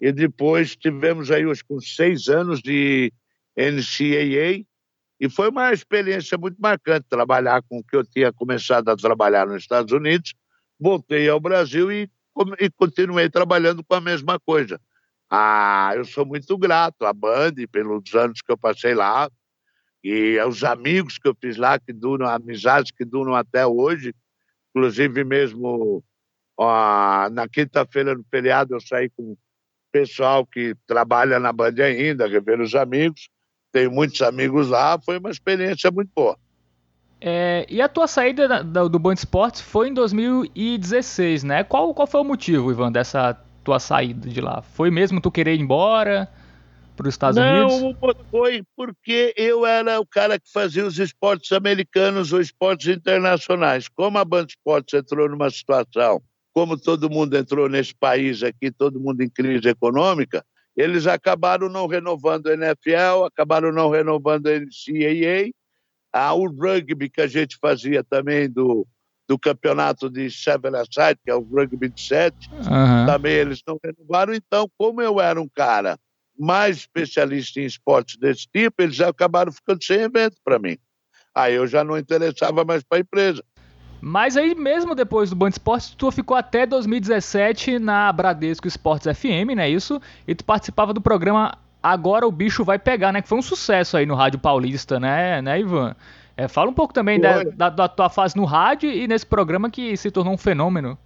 [0.00, 3.12] e depois tivemos aí os com seis anos de
[3.56, 4.64] NCAA
[5.24, 9.46] e foi uma experiência muito marcante trabalhar com o que eu tinha começado a trabalhar
[9.46, 10.34] nos Estados Unidos.
[10.78, 12.10] Voltei ao Brasil e
[12.60, 14.78] e continuei trabalhando com a mesma coisa.
[15.30, 19.30] Ah, eu sou muito grato à Band pelos anos que eu passei lá
[20.02, 24.14] e aos amigos que eu fiz lá, que duram, amizades que duram até hoje.
[24.70, 26.04] Inclusive, mesmo
[26.58, 29.38] ó, na quinta-feira, no feriado, eu saí com o
[29.90, 33.30] pessoal que trabalha na Band ainda, rever os amigos.
[33.74, 36.38] Tenho muitos amigos lá, foi uma experiência muito boa.
[37.20, 41.64] É, e a tua saída da, do Band Esportes foi em 2016, né?
[41.64, 43.34] Qual, qual foi o motivo, Ivan, dessa
[43.64, 44.62] tua saída de lá?
[44.62, 46.30] Foi mesmo tu querer ir embora
[46.94, 47.96] para os Estados Não, Unidos?
[48.00, 53.88] Não, foi porque eu era o cara que fazia os esportes americanos ou esportes internacionais.
[53.88, 59.00] Como a Band Esportes entrou numa situação, como todo mundo entrou nesse país aqui, todo
[59.00, 60.44] mundo em crise econômica,
[60.76, 65.50] eles acabaram não renovando a NFL, acabaram não renovando a NCAA,
[66.12, 68.86] ah, o rugby que a gente fazia também do,
[69.28, 73.06] do campeonato de seven aside, que é o rugby de sete, uhum.
[73.06, 74.34] também eles não renovaram.
[74.34, 75.98] Então, como eu era um cara
[76.38, 80.76] mais especialista em esportes desse tipo, eles acabaram ficando sem evento para mim.
[81.34, 83.44] Aí eu já não interessava mais para a empresa.
[84.06, 89.56] Mas aí mesmo depois do Band Esportes, tu ficou até 2017 na Bradesco Esportes FM,
[89.56, 89.70] né?
[89.70, 89.98] Isso?
[90.28, 93.22] E tu participava do programa agora o bicho vai pegar, né?
[93.22, 95.96] Que foi um sucesso aí no Rádio Paulista, né, né Ivan?
[96.36, 99.70] É, fala um pouco também da, da, da, tua fase no rádio e nesse programa
[99.70, 100.98] que se tornou um fenômeno.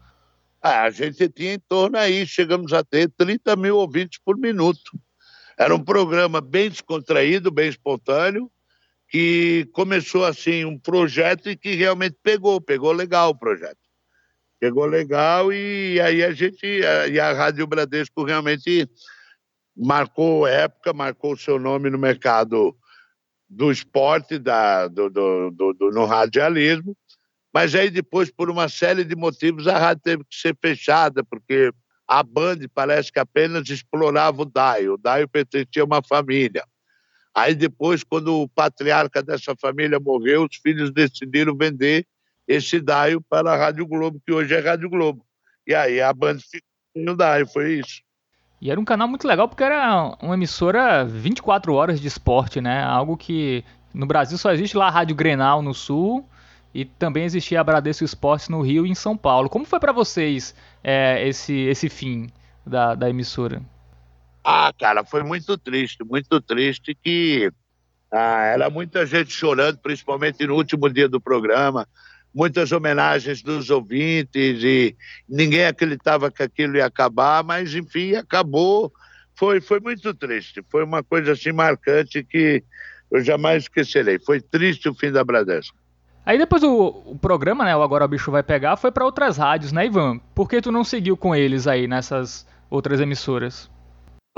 [0.60, 4.98] Ah, a gente tinha em torno aí, chegamos a ter 30 mil ouvintes por minuto.
[5.56, 8.50] Era um programa bem descontraído, bem espontâneo,
[9.08, 13.78] que começou assim um projeto e que realmente pegou, pegou legal o projeto.
[14.60, 18.88] Pegou legal e aí a gente, e a Rádio Bradesco realmente
[19.76, 22.76] marcou época, marcou seu nome no mercado
[23.48, 26.96] do esporte, da, do, do, do, do, no radialismo,
[27.52, 31.72] mas aí depois, por uma série de motivos, a rádio teve que ser fechada, porque
[32.06, 34.94] a Band parece que apenas explorava o Daio.
[34.94, 36.64] O Daio pertencia a uma família.
[37.34, 42.06] Aí depois, quando o patriarca dessa família morreu, os filhos decidiram vender
[42.46, 45.24] esse Daio para a Rádio Globo, que hoje é Rádio Globo.
[45.66, 46.62] E aí a Band ficou
[46.96, 48.02] no Daio, foi isso.
[48.60, 52.82] E era um canal muito legal porque era uma emissora 24 horas de esporte, né?
[52.82, 53.64] Algo que
[53.94, 56.28] no Brasil só existe lá a Rádio Grenal no Sul
[56.74, 59.48] e também existia a Bradesco Esportes no Rio e em São Paulo.
[59.48, 62.28] Como foi para vocês é, esse, esse fim
[62.66, 63.62] da, da emissora?
[64.44, 67.50] Ah, cara, foi muito triste, muito triste que
[68.10, 71.86] ah, era muita gente chorando, principalmente no último dia do programa
[72.34, 74.96] muitas homenagens dos ouvintes e
[75.28, 78.92] ninguém acreditava que aquilo ia acabar, mas enfim, acabou.
[79.34, 82.62] Foi, foi muito triste, foi uma coisa assim marcante que
[83.10, 84.18] eu jamais esquecerei.
[84.18, 85.76] Foi triste o fim da Bradesco.
[86.26, 89.38] Aí depois o, o, programa, né, o Agora o Bicho Vai Pegar, foi para outras
[89.38, 90.18] rádios, né, Ivan?
[90.34, 93.70] Por que tu não seguiu com eles aí nessas outras emissoras?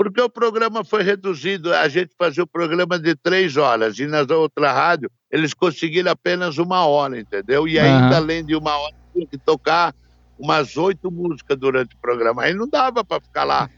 [0.01, 4.27] Porque o programa foi reduzido, a gente fazia o programa de três horas e nas
[4.31, 7.67] outras rádios eles conseguiram apenas uma hora, entendeu?
[7.67, 8.23] E ainda uhum.
[8.23, 9.93] além de uma hora, tinha que tocar
[10.39, 12.41] umas oito músicas durante o programa.
[12.41, 13.69] Aí não dava para ficar lá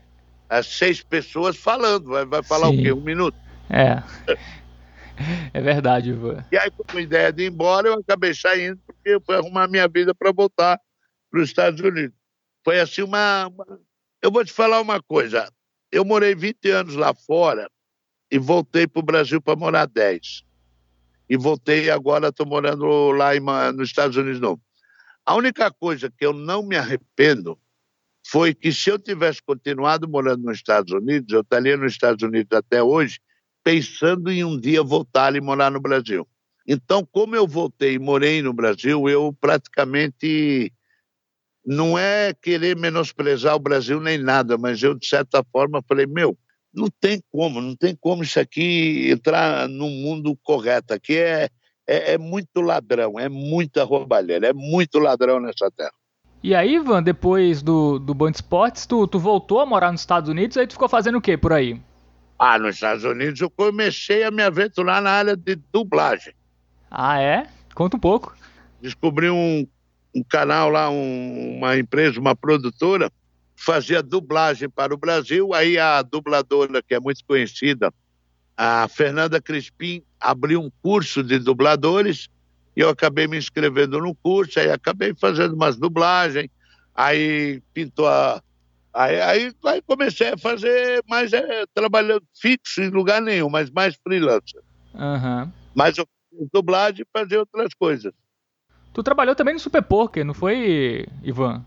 [0.48, 2.12] as seis pessoas falando.
[2.12, 2.80] Vai, vai falar Sim.
[2.80, 2.94] o quê?
[2.94, 3.36] Um minuto?
[3.70, 4.02] É.
[5.54, 6.46] É verdade, Ivan.
[6.54, 9.68] E aí, com a ideia de ir embora, eu acabei saindo porque eu fui arrumar
[9.68, 10.80] minha vida para voltar
[11.30, 12.16] para os Estados Unidos.
[12.64, 13.80] Foi assim uma, uma.
[14.22, 15.52] Eu vou te falar uma coisa.
[15.94, 17.70] Eu morei 20 anos lá fora
[18.32, 20.44] e voltei para o Brasil para morar 10
[21.30, 23.40] e voltei agora estou morando lá em,
[23.76, 24.60] nos Estados Unidos novo.
[25.24, 27.60] A única coisa que eu não me arrependo
[28.26, 32.58] foi que se eu tivesse continuado morando nos Estados Unidos, eu estaria nos Estados Unidos
[32.58, 33.20] até hoje,
[33.64, 36.28] pensando em um dia voltar e morar no Brasil.
[36.68, 40.74] Então, como eu voltei e morei no Brasil, eu praticamente
[41.66, 46.38] não é querer menosprezar o Brasil nem nada, mas eu de certa forma falei, meu,
[46.74, 50.94] não tem como, não tem como isso aqui entrar no mundo correto.
[50.94, 51.50] Aqui é,
[51.88, 55.94] é, é, muito ladrão, é muita roubalheira, é muito ladrão nessa terra.
[56.42, 60.30] E aí, Ivan, depois do, do Band Esportes, tu, tu voltou a morar nos Estados
[60.30, 61.80] Unidos, aí tu ficou fazendo o que por aí?
[62.38, 66.34] Ah, nos Estados Unidos eu comecei a me aventurar na área de dublagem.
[66.92, 67.48] Ah, é?
[67.74, 68.36] Conta um pouco.
[68.82, 69.66] Descobri um,
[70.16, 73.12] um canal lá, um, uma empresa, uma produtora,
[73.56, 75.54] fazia dublagem para o Brasil.
[75.54, 77.94] Aí a dubladora, que é muito conhecida,
[78.56, 82.30] a Fernanda Crispim, abriu um curso de dubladores
[82.76, 86.50] e eu acabei me inscrevendo no curso, aí acabei fazendo umas dublagens,
[86.94, 88.42] aí pintou a.
[88.96, 93.96] Aí, aí, aí comecei a fazer mais é, trabalhando fixo em lugar nenhum, mas mais
[93.96, 94.62] freelancer.
[94.94, 95.52] Uhum.
[95.74, 96.08] Mas eu
[96.52, 98.14] dublagem e fazer outras coisas.
[98.94, 101.66] Tu trabalhou também no Super Poker, não foi, Ivan?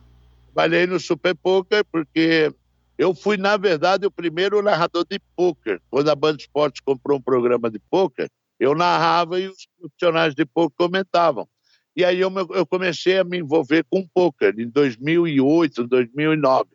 [0.56, 2.50] trabalhei no Super Poker porque
[2.96, 5.78] eu fui, na verdade, o primeiro narrador de poker.
[5.90, 10.46] Quando a Band Esportes comprou um programa de poker, eu narrava e os profissionais de
[10.46, 11.46] poker comentavam.
[11.94, 16.70] E aí eu, eu comecei a me envolver com poker em 2008, 2009.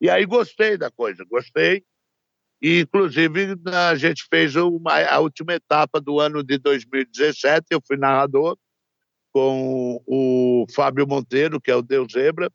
[0.00, 1.84] E aí gostei da coisa, gostei.
[2.62, 7.66] E, inclusive, a gente fez uma, a última etapa do ano de 2017.
[7.70, 8.56] Eu fui narrador
[9.32, 12.50] com o Fábio Monteiro, que é o Deus Zebra,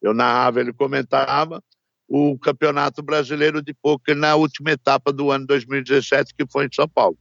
[0.00, 1.62] eu narrava, ele comentava
[2.08, 6.88] o Campeonato Brasileiro de Pôquer na última etapa do ano 2017, que foi em São
[6.88, 7.16] Paulo.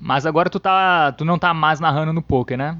[0.00, 2.78] Mas agora tu, tá, tu não tá mais narrando no poker, né?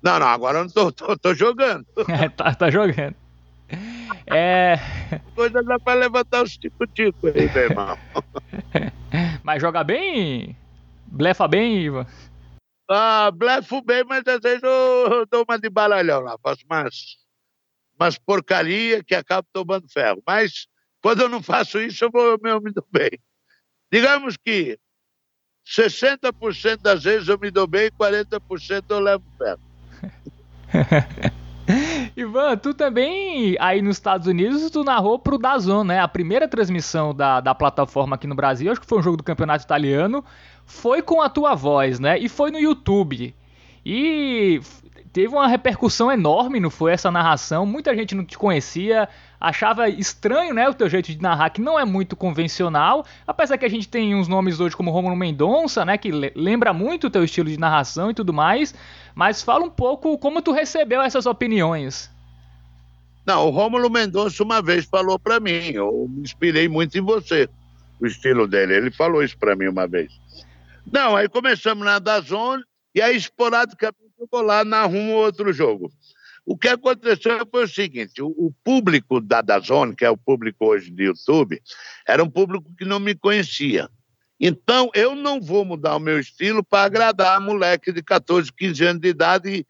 [0.00, 1.84] Não, não, agora eu não tô, tô, tô jogando.
[2.08, 3.16] É, tá, tá jogando.
[4.26, 4.78] É.
[5.34, 7.98] Coisa dá pra levantar os tico-tico aí, meu irmão.
[9.42, 10.56] Mas joga bem?
[11.06, 12.06] Blefa bem, Ivan?
[12.88, 17.16] Ah, blefo bem, mas às vezes eu dou uma de baralhão lá, faço mais
[17.98, 20.22] umas porcaria que acabo tomando ferro.
[20.26, 20.66] Mas
[21.00, 23.10] quando eu não faço isso, eu, vou, eu me dou bem.
[23.90, 24.78] Digamos que
[25.66, 29.60] 60% das vezes eu me dou bem, 40% eu levo ferro.
[32.16, 35.98] Ivan, tu também aí nos Estados Unidos tu narrou pro Dazon, né?
[35.98, 39.24] A primeira transmissão da, da plataforma aqui no Brasil, acho que foi um jogo do
[39.24, 40.24] Campeonato Italiano,
[40.66, 42.18] foi com a tua voz, né?
[42.18, 43.34] E foi no YouTube.
[43.84, 44.60] E
[45.12, 47.64] teve uma repercussão enorme, não foi essa narração?
[47.64, 49.08] Muita gente não te conhecia,
[49.40, 53.64] achava estranho, né, o teu jeito de narrar, que não é muito convencional, apesar que
[53.64, 57.24] a gente tem uns nomes hoje como Romulo Mendonça, né, que lembra muito o teu
[57.24, 58.74] estilo de narração e tudo mais,
[59.14, 62.10] mas fala um pouco como tu recebeu essas opiniões.
[63.24, 67.48] Não, o Rômulo Mendonça uma vez falou para mim, eu me inspirei muito em você.
[68.00, 68.74] o estilo dele.
[68.74, 70.12] Ele falou isso para mim uma vez.
[70.90, 72.62] Não, aí começamos na Dazone
[72.94, 75.90] e aí esporadicamente eu vou lá narrumo outro jogo.
[76.44, 80.66] O que aconteceu foi o seguinte: o, o público da Dazone, que é o público
[80.66, 81.60] hoje do YouTube,
[82.06, 83.90] era um público que não me conhecia.
[84.38, 88.84] Então, eu não vou mudar o meu estilo para agradar a moleque de 14, 15
[88.84, 89.66] anos de idade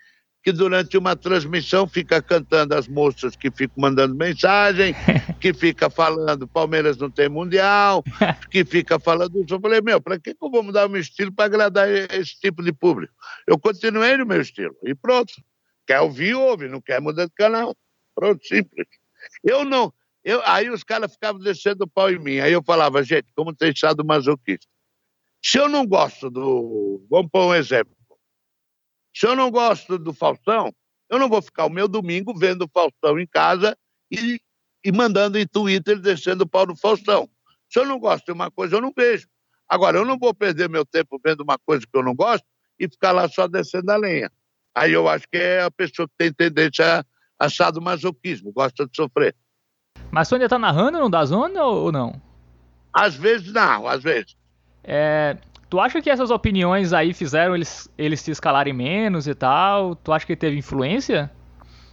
[0.46, 4.94] que durante uma transmissão fica cantando as moças que ficam mandando mensagem,
[5.40, 8.04] que fica falando Palmeiras não tem mundial,
[8.48, 9.52] que fica falando isso.
[9.52, 12.38] Eu falei, meu, para que, que eu vou mudar o meu estilo para agradar esse
[12.38, 13.12] tipo de público?
[13.44, 15.32] Eu continuei no meu estilo e pronto.
[15.84, 17.76] Quer ouvir, ouve, não quer mudar de canal.
[18.14, 18.86] Pronto, simples.
[19.42, 19.92] Eu não.
[20.22, 22.38] Eu, aí os caras ficavam descendo o pau em mim.
[22.38, 24.68] Aí eu falava, gente, como tem estado masoquista.
[25.42, 27.04] Se eu não gosto do.
[27.10, 27.96] Vamos pôr um exemplo.
[29.16, 30.70] Se eu não gosto do Faustão,
[31.08, 33.74] eu não vou ficar o meu domingo vendo o Faustão em casa
[34.12, 34.38] e,
[34.84, 37.26] e mandando em Twitter descendo o pau do Faustão.
[37.66, 39.26] Se eu não gosto de uma coisa, eu não vejo.
[39.66, 42.44] Agora, eu não vou perder meu tempo vendo uma coisa que eu não gosto
[42.78, 44.30] e ficar lá só descendo a lenha.
[44.74, 47.00] Aí eu acho que é a pessoa que tem tendência
[47.40, 49.34] a achar do masoquismo, gosta de sofrer.
[50.10, 52.20] Mas você ainda tá narrando no da zona ou não?
[52.92, 54.36] Às vezes não, às vezes.
[54.84, 59.96] É, Tu acha que essas opiniões aí fizeram eles, eles se escalarem menos e tal?
[59.96, 61.30] Tu acha que teve influência?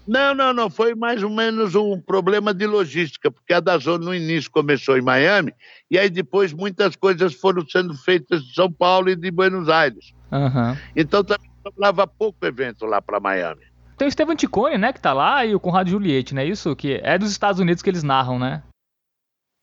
[0.07, 0.69] Não, não, não.
[0.69, 5.01] Foi mais ou menos um problema de logística, porque a Dazone no início começou em
[5.01, 5.53] Miami
[5.89, 10.13] e aí depois muitas coisas foram sendo feitas de São Paulo e de Buenos Aires.
[10.31, 10.77] Uhum.
[10.95, 13.61] Então também sobrava pouco evento lá para Miami.
[13.97, 16.45] Tem o Estevam Ticone, né, que tá lá, e o Conrado Juliette, né?
[16.45, 18.63] Isso que é dos Estados Unidos que eles narram, né?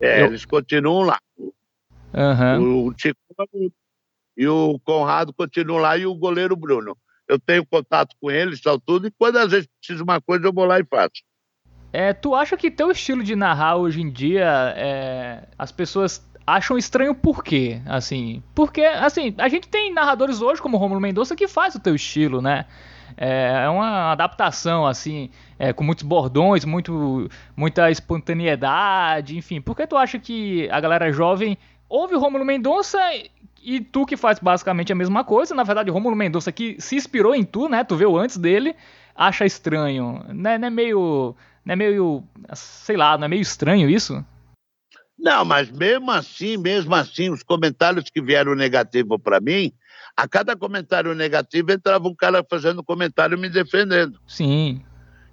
[0.01, 0.27] É, Eu...
[0.27, 1.19] eles continuam lá.
[2.15, 2.87] Uhum.
[2.87, 3.73] O Ticone
[4.41, 6.97] e o Conrado continua lá e o goleiro Bruno.
[7.29, 10.53] Eu tenho contato com eles, tal tudo, e quando às vezes preciso uma coisa, eu
[10.53, 11.23] vou lá e faço.
[11.93, 16.79] É, tu acha que teu estilo de narrar hoje em dia, é, as pessoas acham
[16.79, 17.83] estranho por quê?
[17.85, 21.81] Assim, porque, assim, a gente tem narradores hoje, como o Romulo Mendonça, que faz o
[21.81, 22.65] teu estilo, né?
[23.19, 29.61] É, é uma adaptação, assim, é, com muitos bordões, muito, muita espontaneidade, enfim.
[29.61, 31.59] Por que tu acha que a galera jovem
[31.91, 32.99] ouve o Romulo Mendonça
[33.63, 37.35] e tu que faz basicamente a mesma coisa, na verdade, Romulo Mendonça que se inspirou
[37.35, 37.85] em tu, né?
[37.85, 38.75] Tu viu antes dele,
[39.15, 40.25] acha estranho.
[40.33, 41.37] Não é, não é meio.
[41.65, 42.25] Não é meio.
[42.55, 44.25] Sei lá, não é meio estranho isso?
[45.19, 49.71] Não, mas mesmo assim, mesmo assim, os comentários que vieram negativo para mim,
[50.17, 54.19] a cada comentário negativo entrava um cara fazendo comentário me defendendo.
[54.27, 54.83] Sim.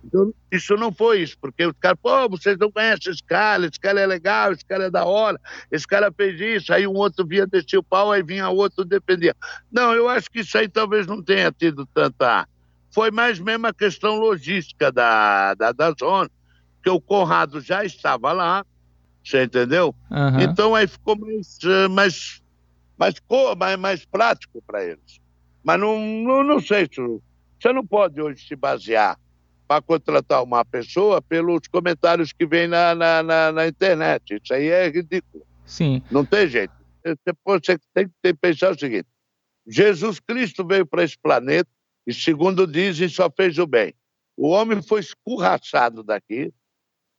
[0.03, 3.79] Então, isso não foi isso, porque os caras, pô, vocês não conhecem esse cara, esse
[3.79, 5.39] cara é legal, esse cara é da hora,
[5.71, 9.36] esse cara fez isso, aí um outro via descer o pau, aí vinha outro defender.
[9.71, 12.47] Não, eu acho que isso aí talvez não tenha tido tanta.
[12.91, 16.29] Foi mais mesmo a questão logística da, da, da zona,
[16.81, 18.65] que o Conrado já estava lá,
[19.23, 19.93] você entendeu?
[20.10, 20.39] Uhum.
[20.39, 22.41] Então aí ficou mais, eh, mais,
[22.97, 23.15] mais,
[23.57, 25.19] mais, mais prático para eles.
[25.62, 27.01] Mas não, não, não sei se.
[27.60, 29.17] Você não pode hoje se basear
[29.67, 34.39] para contratar uma pessoa pelos comentários que vem na, na, na, na, internet.
[34.41, 35.45] Isso aí é ridículo.
[35.65, 36.01] Sim.
[36.10, 36.73] Não tem jeito.
[37.03, 39.08] Você tem que pensar o seguinte:
[39.67, 41.69] Jesus Cristo veio para esse planeta
[42.06, 43.93] e, segundo dizem, só fez o bem.
[44.38, 46.53] O homem foi escurraçado daqui,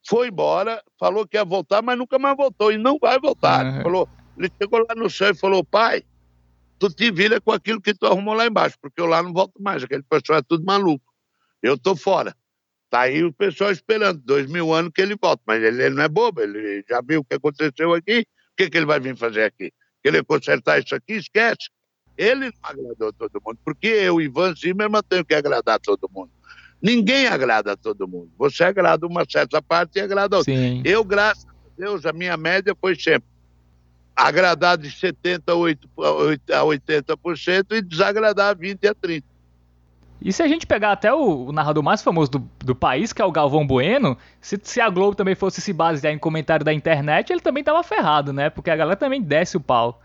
[0.08, 3.66] foi embora, falou que ia voltar, mas nunca mais voltou e não vai voltar.
[3.66, 3.82] Uhum.
[3.82, 4.08] Falou,
[4.38, 6.02] ele chegou lá no céu e falou: pai,
[6.78, 9.60] tu te vira com aquilo que tu arrumou lá embaixo, porque eu lá não volto
[9.60, 9.82] mais.
[9.82, 11.04] Aquele pessoal é tudo maluco.
[11.62, 12.34] Eu estou fora.
[12.90, 15.42] Tá aí o pessoal esperando, dois mil anos que ele volta.
[15.46, 18.20] Mas ele, ele, não é bobo, ele já viu o que aconteceu aqui.
[18.20, 19.72] O que, que ele vai vir fazer aqui?
[20.02, 21.14] Querer consertar isso aqui?
[21.14, 21.68] Esquece.
[22.16, 26.30] Ele não agradou todo mundo, porque eu, Ivan Zimmermann, tenho que agradar todo mundo.
[26.80, 28.30] Ninguém agrada a todo mundo.
[28.38, 30.52] Você agrada uma certa parte e agrada outra.
[30.52, 30.82] Sim.
[30.84, 33.28] Eu, graças a Deus, a minha média foi sempre
[34.18, 35.78] agradar de 70%
[36.52, 39.22] a 80% e desagradar 20% a 30%.
[40.20, 43.22] E se a gente pegar até o, o narrador mais famoso do, do, país, que
[43.22, 46.72] é o Galvão Bueno, se, se, a Globo também fosse se basear em comentário da
[46.72, 48.50] internet, ele também tava ferrado, né?
[48.50, 50.02] Porque a galera também desce o pau.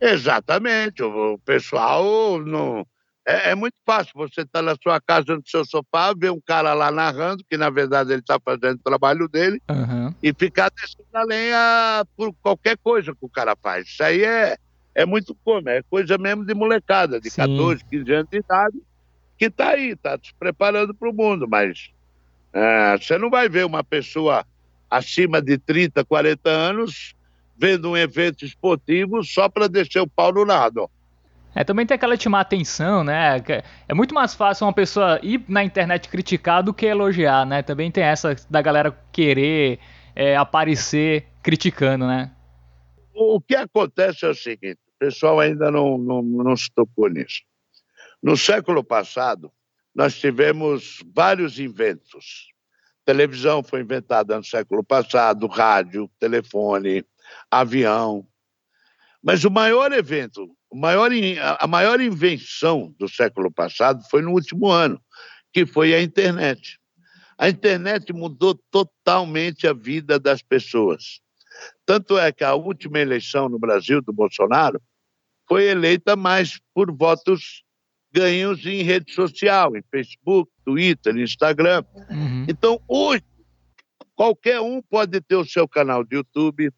[0.00, 1.02] Exatamente.
[1.02, 2.84] O, pessoal não.
[3.24, 6.40] É, é, muito fácil você estar tá na sua casa, no seu sofá, ver um
[6.44, 10.12] cara lá narrando, que na verdade ele está fazendo o trabalho dele, uhum.
[10.20, 13.86] e ficar descendo a lenha por qualquer coisa que o cara faz.
[13.86, 14.56] Isso aí é,
[14.92, 17.42] é muito comum, é coisa mesmo de molecada, de Sim.
[17.42, 18.82] 14, 15 anos de idade
[19.42, 21.90] que está aí, está se preparando para o mundo, mas
[22.52, 24.46] é, você não vai ver uma pessoa
[24.88, 27.16] acima de 30, 40 anos
[27.56, 30.86] vendo um evento esportivo só para descer o pau no nada.
[31.56, 33.42] É, também tem aquela de chamar atenção, né?
[33.88, 37.62] É muito mais fácil uma pessoa ir na internet criticar do que elogiar, né?
[37.62, 39.80] Também tem essa da galera querer
[40.14, 42.30] é, aparecer criticando, né?
[43.12, 47.42] o que acontece é o seguinte: o pessoal ainda não, não, não se tocou nisso.
[48.22, 49.52] No século passado,
[49.92, 52.52] nós tivemos vários inventos.
[53.04, 57.04] Televisão foi inventada no século passado, rádio, telefone,
[57.50, 58.24] avião.
[59.20, 61.10] Mas o maior evento, o maior,
[61.58, 65.02] a maior invenção do século passado foi no último ano,
[65.52, 66.78] que foi a internet.
[67.36, 71.20] A internet mudou totalmente a vida das pessoas.
[71.84, 74.80] Tanto é que a última eleição no Brasil do Bolsonaro
[75.48, 77.64] foi eleita mais por votos
[78.12, 81.84] ganhos em rede social, em Facebook, Twitter, Instagram.
[82.10, 82.46] Uhum.
[82.48, 83.24] Então, hoje,
[84.14, 86.70] qualquer um pode ter o seu canal de YouTube,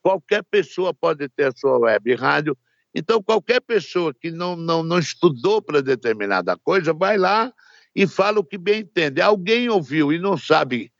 [0.00, 2.56] qualquer pessoa pode ter a sua web rádio.
[2.94, 7.52] Então, qualquer pessoa que não, não, não estudou para determinada coisa, vai lá
[7.94, 9.20] e fala o que bem entende.
[9.20, 10.92] Alguém ouviu e não sabe,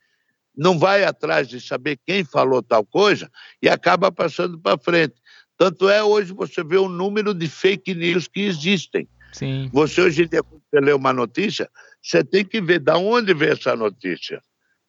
[0.55, 5.15] não vai atrás de saber quem falou tal coisa e acaba passando para frente.
[5.57, 9.07] Tanto é hoje você vê o número de fake news que existem.
[9.31, 9.69] Sim.
[9.71, 11.69] Você hoje em dia, quando você lê uma notícia,
[12.01, 14.41] você tem que ver de onde veio essa notícia.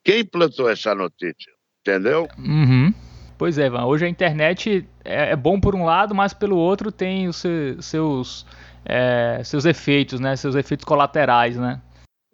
[0.05, 2.27] Quem plantou essa notícia, entendeu?
[2.39, 2.93] Uhum.
[3.37, 3.85] Pois é, Ivan.
[3.85, 7.43] Hoje a internet é, é, bom por um lado, mas pelo outro tem os
[7.81, 8.47] seus,
[8.85, 10.37] é, seus efeitos, né?
[10.37, 11.81] Seus efeitos colaterais, né?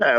[0.00, 0.16] É,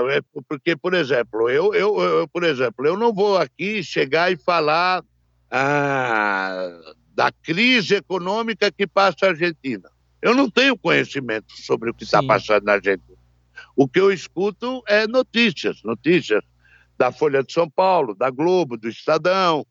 [0.50, 5.04] porque, por exemplo, eu, eu, eu, por exemplo, eu não vou aqui chegar e falar
[5.52, 6.70] ah,
[7.14, 9.90] da crise econômica que passa a Argentina.
[10.22, 13.18] Eu não tenho conhecimento sobre o que está passando na Argentina.
[13.76, 16.44] O que eu escuto é notícias, notícias
[16.98, 19.66] da Folha de São Paulo, da Globo, do Estadão,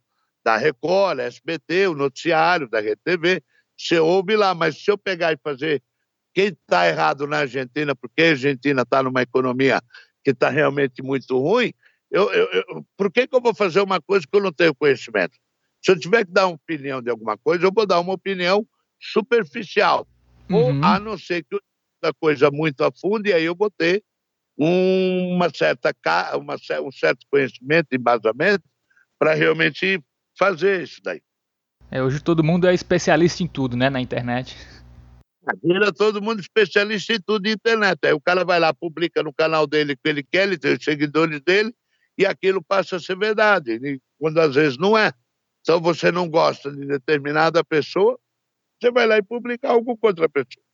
[0.44, 3.42] da Record, SBT, o noticiário da RTV.
[3.76, 5.82] Você ouve lá, mas se eu pegar e fazer
[6.32, 9.82] quem está errado na Argentina, porque a Argentina está numa economia
[10.22, 11.72] que está realmente muito ruim,
[12.10, 14.74] eu, eu, eu, por que, que eu vou fazer uma coisa que eu não tenho
[14.74, 15.36] conhecimento?
[15.82, 18.66] Se eu tiver que dar uma opinião de alguma coisa, eu vou dar uma opinião
[19.00, 20.06] superficial.
[20.48, 20.78] Uhum.
[20.78, 21.58] Ou a não ser que
[22.02, 24.02] a coisa muito afunde, e aí eu vou ter
[24.58, 25.94] uma certa,
[26.36, 28.64] uma, um certo conhecimento, embasamento,
[29.18, 30.02] para realmente
[30.38, 31.20] fazer isso daí.
[31.90, 34.56] É, hoje todo mundo é especialista em tudo, né, na internet.
[35.62, 37.98] Vira todo mundo especialista em tudo na internet.
[38.04, 40.74] Aí o cara vai lá, publica no canal dele o que ele quer, ele tem
[40.74, 41.72] os seguidores dele,
[42.18, 45.12] e aquilo passa a ser verdade, quando às vezes não é.
[45.60, 48.18] Então você não gosta de determinada pessoa,
[48.80, 50.64] você vai lá e publica algo contra a pessoa.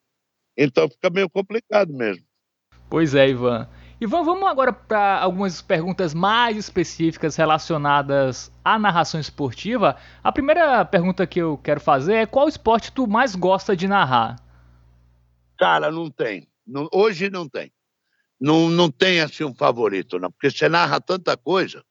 [0.57, 2.25] Então fica meio complicado mesmo.
[2.91, 3.69] Pois é, Ivan.
[4.01, 9.97] Ivan, vamos agora para algumas perguntas mais específicas relacionadas à narração esportiva.
[10.23, 14.37] A primeira pergunta que eu quero fazer é qual esporte tu mais gosta de narrar?
[15.57, 16.49] Cara, não tem.
[16.67, 17.73] Não, hoje não tem.
[18.41, 21.85] Não, não tem assim um favorito, não, porque você narra tanta coisa.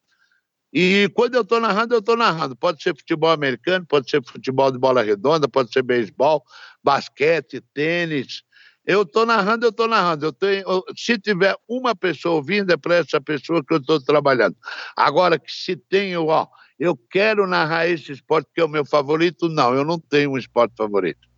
[0.73, 2.55] E quando eu estou narrando, eu estou narrando.
[2.55, 6.43] Pode ser futebol americano, pode ser futebol de bola redonda, pode ser beisebol,
[6.83, 8.43] basquete, tênis,
[8.85, 10.25] eu estou narrando, eu estou narrando.
[10.25, 14.01] Eu tenho, eu, se tiver uma pessoa ouvindo, é para essa pessoa que eu estou
[14.01, 14.55] trabalhando.
[14.95, 16.47] Agora, que se tenho, ó,
[16.79, 20.37] eu quero narrar esse esporte que é o meu favorito, não, eu não tenho um
[20.37, 21.29] esporte favorito.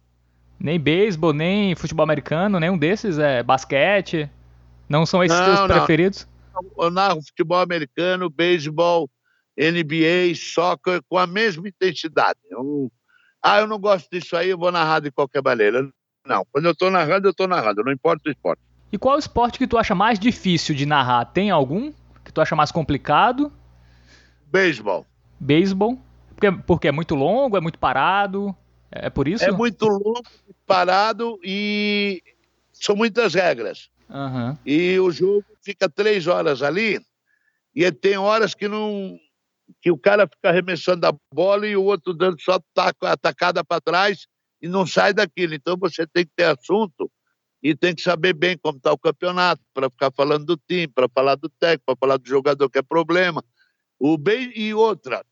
[0.57, 4.29] Nem beisebol, nem futebol americano, nenhum desses, é basquete.
[4.87, 6.27] Não são esses não, teus preferidos?
[6.77, 9.09] Eu narro futebol americano, beisebol,
[9.57, 12.39] NBA, soccer com a mesma intensidade.
[12.49, 12.91] Eu,
[13.41, 15.89] ah, eu não gosto disso aí, eu vou narrar de qualquer maneira.
[16.25, 18.61] Não, quando eu estou narrando, eu estou narrando, não importa o esporte.
[18.91, 21.25] E qual é o esporte que tu acha mais difícil de narrar?
[21.25, 21.91] Tem algum
[22.23, 23.51] que tu acha mais complicado?
[24.45, 25.05] Beisebol.
[25.39, 25.99] Beisebol?
[26.35, 28.55] Porque, porque é muito longo, é muito parado?
[28.91, 29.43] É por isso?
[29.43, 30.21] É muito longo,
[30.65, 32.21] parado e
[32.71, 33.89] são muitas regras.
[34.09, 34.55] Uhum.
[34.65, 37.01] E o jogo fica três horas ali
[37.75, 39.17] e tem horas que não
[39.81, 43.81] que o cara fica arremessando a bola e o outro dando só taco, atacada para
[43.81, 44.27] trás
[44.61, 45.53] e não sai daquilo.
[45.53, 47.11] Então você tem que ter assunto
[47.61, 51.07] e tem que saber bem como está o campeonato, para ficar falando do time, para
[51.07, 53.43] falar do técnico, para falar do jogador que é problema.
[53.97, 54.51] O be...
[54.53, 55.25] E outra,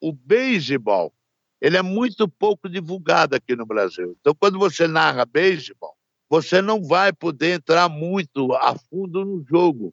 [0.00, 1.12] o beisebol,
[1.60, 4.16] ele é muito pouco divulgado aqui no Brasil.
[4.20, 5.96] Então, quando você narra beisebol,
[6.30, 9.92] você não vai poder entrar muito a fundo no jogo,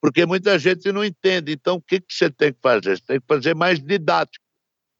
[0.00, 1.52] porque muita gente não entende.
[1.52, 2.96] Então, o que, que você tem que fazer?
[2.96, 4.44] Você tem que fazer mais didático.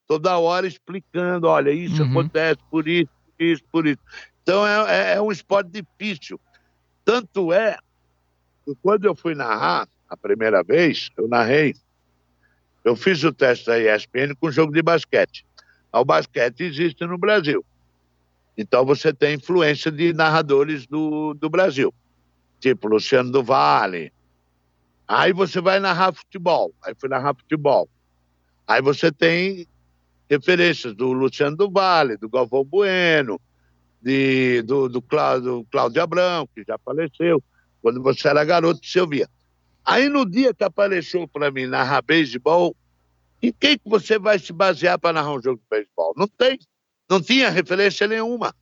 [0.06, 2.10] Toda hora explicando, olha, isso uhum.
[2.10, 3.98] acontece por isso, isso, por isso.
[4.42, 6.40] Então é, é, é um esporte difícil.
[7.04, 7.76] Tanto é
[8.64, 11.74] que quando eu fui narrar a primeira vez, eu narrei,
[12.84, 15.44] eu fiz o teste da ESPN com jogo de basquete.
[15.92, 17.64] O basquete existe no Brasil.
[18.56, 21.92] Então você tem influência de narradores do, do Brasil,
[22.60, 24.12] tipo Luciano do Vale.
[25.06, 26.74] Aí você vai narrar futebol.
[26.82, 27.88] Aí fui narrar futebol.
[28.66, 29.66] Aí você tem
[30.28, 33.40] referências do Luciano do Vale, do Galvão Bueno,
[34.02, 37.42] de, do, do, Cláudio, Cláudio Abrão, que já faleceu.
[37.80, 39.28] Quando você era garoto, você ouvia.
[39.84, 42.74] Aí no dia que apareceu para mim narrar beisebol,
[43.40, 46.12] em quem que você vai se basear para narrar um jogo de beisebol?
[46.16, 46.58] Não tem.
[47.08, 48.52] Não tinha referência nenhuma.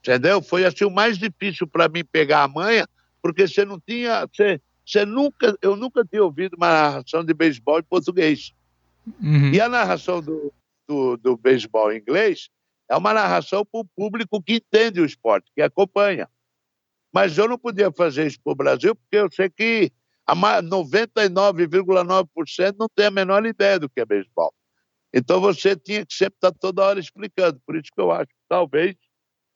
[0.00, 0.42] Entendeu?
[0.42, 2.86] Foi assim o mais difícil para mim pegar a manha,
[3.22, 4.26] porque você não tinha.
[4.26, 8.52] Você, você nunca, eu nunca tinha ouvido uma narração de beisebol em português.
[9.20, 9.52] Uhum.
[9.52, 10.52] E a narração do,
[10.88, 12.48] do, do beisebol em inglês
[12.88, 16.28] é uma narração para o público que entende o esporte, que acompanha.
[17.12, 19.92] Mas eu não podia fazer isso para o Brasil, porque eu sei que
[20.28, 24.52] 99,9% não tem a menor ideia do que é beisebol.
[25.12, 27.60] Então você tinha que sempre estar toda hora explicando.
[27.66, 28.96] Por isso que eu acho que talvez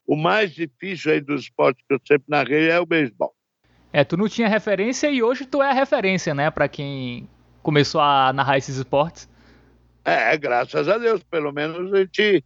[0.06, 3.35] o mais difícil aí dos esportes que eu sempre narrei é o beisebol.
[3.92, 7.28] É, tu não tinha referência e hoje tu é a referência, né, para quem
[7.62, 9.28] começou a narrar esses esportes.
[10.04, 12.44] É, graças a Deus, pelo menos a gente,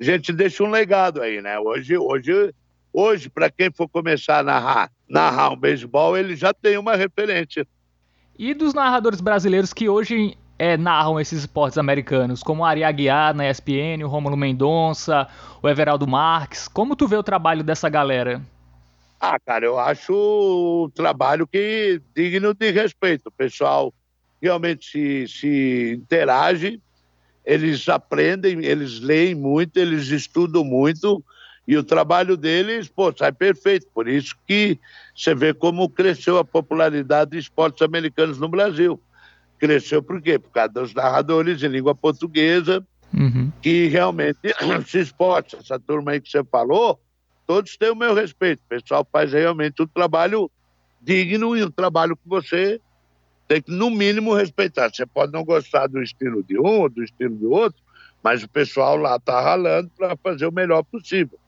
[0.00, 1.58] a gente deixa um legado aí, né?
[1.58, 2.54] Hoje, hoje,
[2.90, 7.66] hoje para quem for começar a narrar, narrar um beisebol, ele já tem uma referência.
[8.38, 13.34] E dos narradores brasileiros que hoje é, narram esses esportes americanos, como o Ari Aguiar
[13.34, 15.28] na ESPN, o Rômulo Mendonça,
[15.62, 16.68] o Everaldo Marques.
[16.68, 18.40] Como tu vê o trabalho dessa galera?
[19.26, 23.28] Ah, cara, eu acho o trabalho que digno de respeito.
[23.28, 23.92] O pessoal
[24.40, 26.78] realmente se, se interage,
[27.42, 31.24] eles aprendem, eles leem muito, eles estudam muito
[31.66, 33.86] e o trabalho deles, pô, sai perfeito.
[33.94, 34.78] Por isso que
[35.16, 39.00] você vê como cresceu a popularidade de esportes americanos no Brasil.
[39.58, 40.38] Cresceu por quê?
[40.38, 43.50] Por causa dos narradores em língua portuguesa, uhum.
[43.62, 44.38] que realmente
[44.86, 47.00] se esporte, essa turma aí que você falou,
[47.46, 48.60] todos têm o meu respeito.
[48.60, 50.50] O pessoal faz realmente um trabalho
[51.00, 52.80] digno e um trabalho que você
[53.46, 54.90] tem que, no mínimo, respeitar.
[54.92, 57.80] Você pode não gostar do estilo de um ou do estilo do outro,
[58.22, 61.38] mas o pessoal lá está ralando para fazer o melhor possível.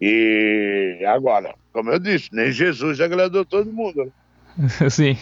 [0.00, 4.12] E agora, como eu disse, nem Jesus agradou todo mundo.
[4.56, 4.68] Né?
[4.90, 5.16] Sim.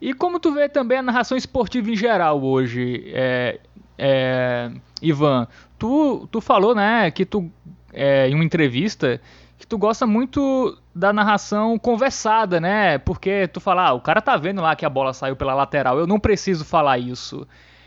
[0.00, 3.60] E como tu vê também a narração esportiva em geral hoje, é,
[3.98, 4.70] é,
[5.02, 5.46] Ivan?
[5.78, 7.50] Tu, tu falou, né, que tu,
[7.98, 9.20] é, em uma entrevista,
[9.58, 12.98] que tu gosta muito da narração conversada, né?
[12.98, 15.98] Porque tu fala, ah, o cara tá vendo lá que a bola saiu pela lateral,
[15.98, 17.46] eu não preciso falar isso.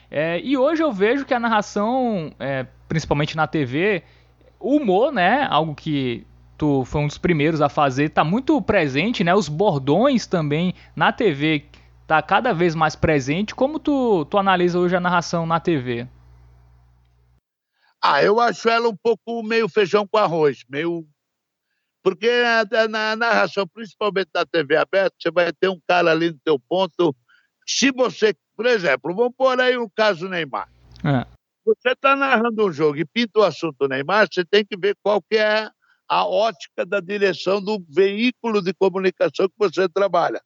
[0.10, 4.04] É, e hoje eu vejo que a narração, é, principalmente na TV,
[4.60, 5.48] o humor, né?
[5.50, 9.34] Algo que tu foi um dos primeiros a fazer, tá muito presente, né?
[9.34, 11.66] Os bordões também na TV
[12.06, 13.56] tá cada vez mais presente.
[13.56, 16.06] Como tu, tu analisa hoje a narração na TV?
[18.04, 21.08] Ah, eu acho ela um pouco meio feijão com arroz, meio
[22.04, 22.28] porque
[22.90, 27.16] na narração, principalmente na TV aberta, você vai ter um cara ali no teu ponto.
[27.68, 30.68] Se você, por exemplo, vamos pôr aí o caso Neymar.
[31.06, 31.28] É.
[31.64, 35.22] Você está narrando um jogo e pinta o assunto Neymar, você tem que ver qual
[35.22, 35.70] que é
[36.10, 40.42] a ótica da direção do veículo de comunicação que você trabalha.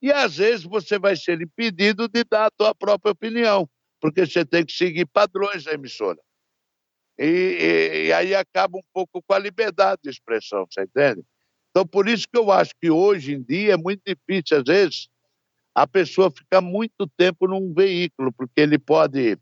[0.00, 3.68] E às vezes você vai ser impedido de dar a tua própria opinião,
[4.00, 6.18] porque você tem que seguir padrões da emissora.
[7.18, 11.22] E, e, e aí acaba um pouco com a liberdade de expressão, você entende?
[11.70, 15.08] Então, por isso que eu acho que hoje em dia é muito difícil, às vezes,
[15.74, 19.38] a pessoa ficar muito tempo num veículo, porque ele pode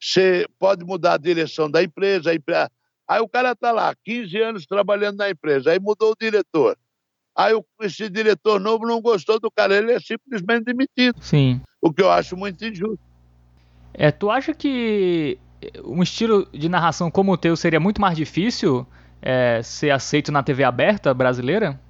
[0.00, 2.30] ser, pode mudar a direção da empresa,
[3.06, 6.78] Aí o cara está lá, 15 anos trabalhando na empresa, aí mudou o diretor.
[7.36, 11.20] Aí esse diretor novo não gostou do cara, ele é simplesmente demitido.
[11.20, 11.60] Sim.
[11.80, 13.00] O que eu acho muito injusto.
[13.92, 15.38] É, tu acha que
[15.84, 18.86] um estilo de narração como o teu seria muito mais difícil
[19.20, 21.80] é, ser aceito na TV aberta brasileira?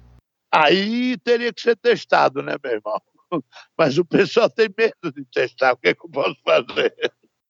[0.53, 3.01] Aí teria que ser testado, né, meu irmão?
[3.77, 6.93] Mas o pessoal tem medo de testar, o que, é que eu posso fazer?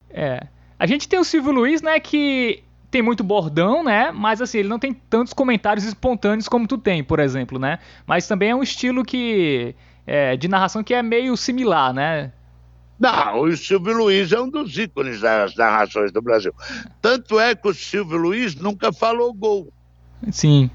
[0.10, 0.48] É.
[0.78, 4.12] A gente tem o Silvio Luiz, né, que tem muito bordão, né?
[4.12, 7.80] Mas assim, ele não tem tantos comentários espontâneos como tu tem, por exemplo, né?
[8.06, 9.74] Mas também é um estilo que
[10.06, 12.34] é, de narração que é meio similar, né?
[13.02, 16.54] Não, o Silvio Luiz é um dos ícones das narrações do Brasil.
[17.02, 19.74] Tanto é que o Silvio Luiz nunca falou gol.
[20.32, 20.70] Sim.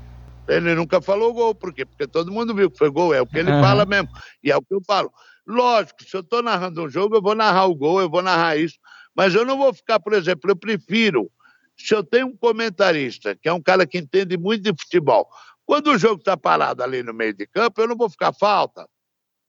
[0.49, 1.85] Ele nunca falou gol, por quê?
[1.85, 3.63] Porque todo mundo viu que foi gol, é o que ele uhum.
[3.63, 4.09] fala mesmo.
[4.43, 5.13] E é o que eu falo.
[5.47, 8.57] Lógico, se eu estou narrando um jogo, eu vou narrar o gol, eu vou narrar
[8.57, 8.77] isso.
[9.15, 11.31] Mas eu não vou ficar, por exemplo, eu prefiro
[11.79, 15.29] se eu tenho um comentarista, que é um cara que entende muito de futebol,
[15.65, 18.89] quando o jogo está parado ali no meio de campo, eu não vou ficar falta.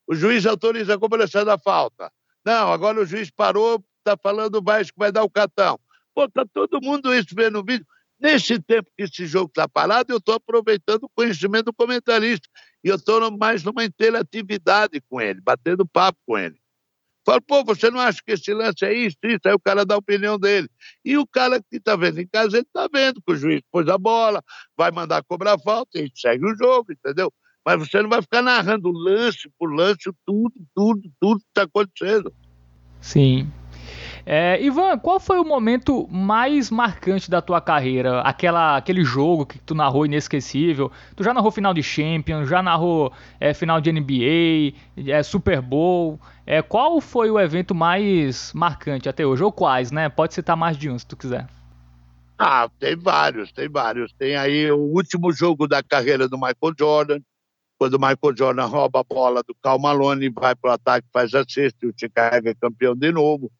[0.06, 2.12] O juiz autoriza a cobrança da falta.
[2.48, 5.78] Não, agora o juiz parou, está falando baixo que vai dar o cartão.
[6.16, 7.86] Pô, está todo mundo isso vendo o vídeo.
[8.18, 12.48] Nesse tempo que esse jogo está parado, eu estou aproveitando o conhecimento do comentarista.
[12.82, 16.56] E eu estou mais numa interatividade com ele, batendo papo com ele.
[17.26, 19.42] Fala, pô, você não acha que esse lance é isso, isso?
[19.44, 20.70] Aí o cara dá a opinião dele.
[21.04, 23.90] E o cara que está vendo em casa, ele está vendo que o juiz pôs
[23.90, 24.42] a bola,
[24.78, 27.30] vai mandar cobrar falta, e segue o jogo, entendeu?
[27.68, 32.32] Mas você não vai ficar narrando lance por lance, tudo, tudo, tudo que está acontecendo.
[33.02, 33.52] Sim.
[34.26, 38.22] É, Ivan, qual foi o momento mais marcante da tua carreira?
[38.22, 40.90] Aquela, aquele jogo que tu narrou inesquecível?
[41.14, 44.74] Tu já narrou final de Champions, já narrou é, final de NBA,
[45.06, 46.18] é, Super Bowl.
[46.46, 49.44] É, qual foi o evento mais marcante até hoje?
[49.44, 50.08] Ou quais, né?
[50.08, 51.46] Pode citar mais de um, se tu quiser.
[52.40, 54.14] Ah, tem vários, tem vários.
[54.14, 57.20] Tem aí o último jogo da carreira do Michael Jordan,
[57.78, 61.34] quando o Michael Jordan rouba a bola do Cal Malone, vai para o ataque, faz
[61.34, 63.52] a cesta e o Chicago é campeão de novo.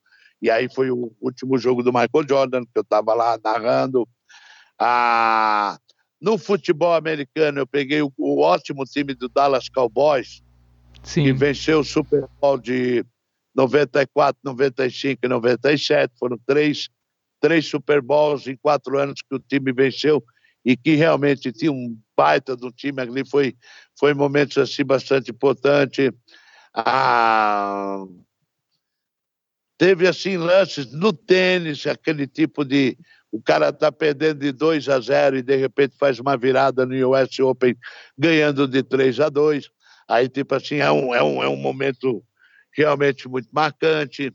[0.42, 4.08] E aí foi o último jogo do Michael Jordan, que eu estava lá narrando.
[4.80, 5.78] Ah,
[6.20, 10.42] no futebol americano, eu peguei o, o ótimo time do Dallas Cowboys,
[11.04, 11.24] Sim.
[11.24, 13.06] que venceu o Super Bowl de
[13.56, 16.14] 94, 95 e 97.
[16.20, 16.90] Foram três,
[17.40, 20.24] três Super Bowls em quatro anos que o time venceu
[20.68, 23.26] e que realmente tinha um baita do time ali.
[23.26, 23.56] Foi,
[23.98, 26.12] foi momentos assim bastante importantes.
[26.74, 28.04] Ah,
[29.78, 32.98] Teve assim lances no tênis, aquele tipo de
[33.32, 37.12] o cara tá perdendo de 2 a 0 e de repente faz uma virada no
[37.12, 37.78] US Open
[38.18, 39.70] ganhando de 3 a 2.
[40.08, 42.22] Aí tipo assim é um, é um, é um momento
[42.76, 44.34] realmente muito marcante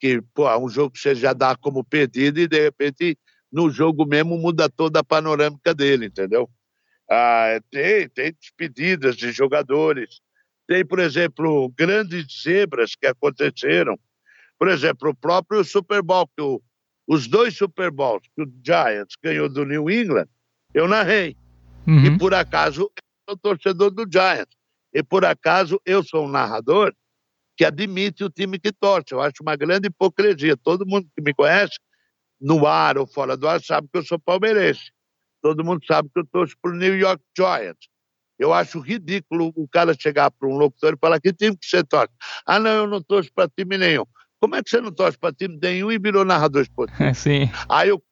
[0.00, 3.16] que pô, um jogo que você já dá como perdido e de repente
[3.54, 6.50] no jogo mesmo muda toda a panorâmica dele, entendeu?
[7.10, 10.20] Ah, tem, tem despedidas de jogadores,
[10.66, 13.98] tem, por exemplo, grandes zebras que aconteceram
[14.58, 16.62] por exemplo, o próprio Super Bowl, que o,
[17.06, 20.26] os dois Super Bowls que o Giants ganhou do New England,
[20.72, 21.36] eu narrei.
[21.86, 22.06] Uhum.
[22.06, 22.90] E por acaso eu
[23.28, 24.56] sou torcedor do Giants.
[24.92, 26.94] E por acaso eu sou um narrador
[27.56, 29.12] que admite o time que torce.
[29.12, 30.56] Eu acho uma grande hipocrisia.
[30.56, 31.78] Todo mundo que me conhece,
[32.44, 34.92] no ar ou fora do ar, sabe que eu sou palmeirense.
[35.40, 37.88] Todo mundo sabe que eu torço para o New York Giants.
[38.38, 41.82] Eu acho ridículo o cara chegar para um locutor e falar que time que você
[41.82, 42.12] torce.
[42.44, 44.04] Ah, não, eu não torço para time nenhum.
[44.38, 46.98] Como é que você não torce para time nenhum e virou narrador esportivo?
[47.14, 47.48] Sim.
[47.66, 48.02] Aí eu,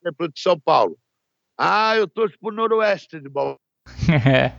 [0.00, 0.96] exemplo, de São Paulo.
[1.58, 3.58] Ah, eu torço para o Noroeste de Bauru.
[4.24, 4.50] É.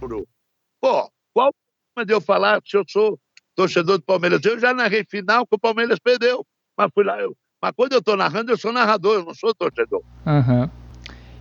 [0.82, 1.54] Pô, qual
[1.94, 3.18] forma de eu falar se eu sou
[3.56, 4.44] torcedor do Palmeiras?
[4.44, 6.46] Eu já narrei final que o Palmeiras perdeu.
[6.78, 9.53] Mas fui lá, eu, mas quando eu estou narrando, eu sou narrador, eu não sou
[9.53, 10.01] torcedor.
[10.26, 10.70] Uhum.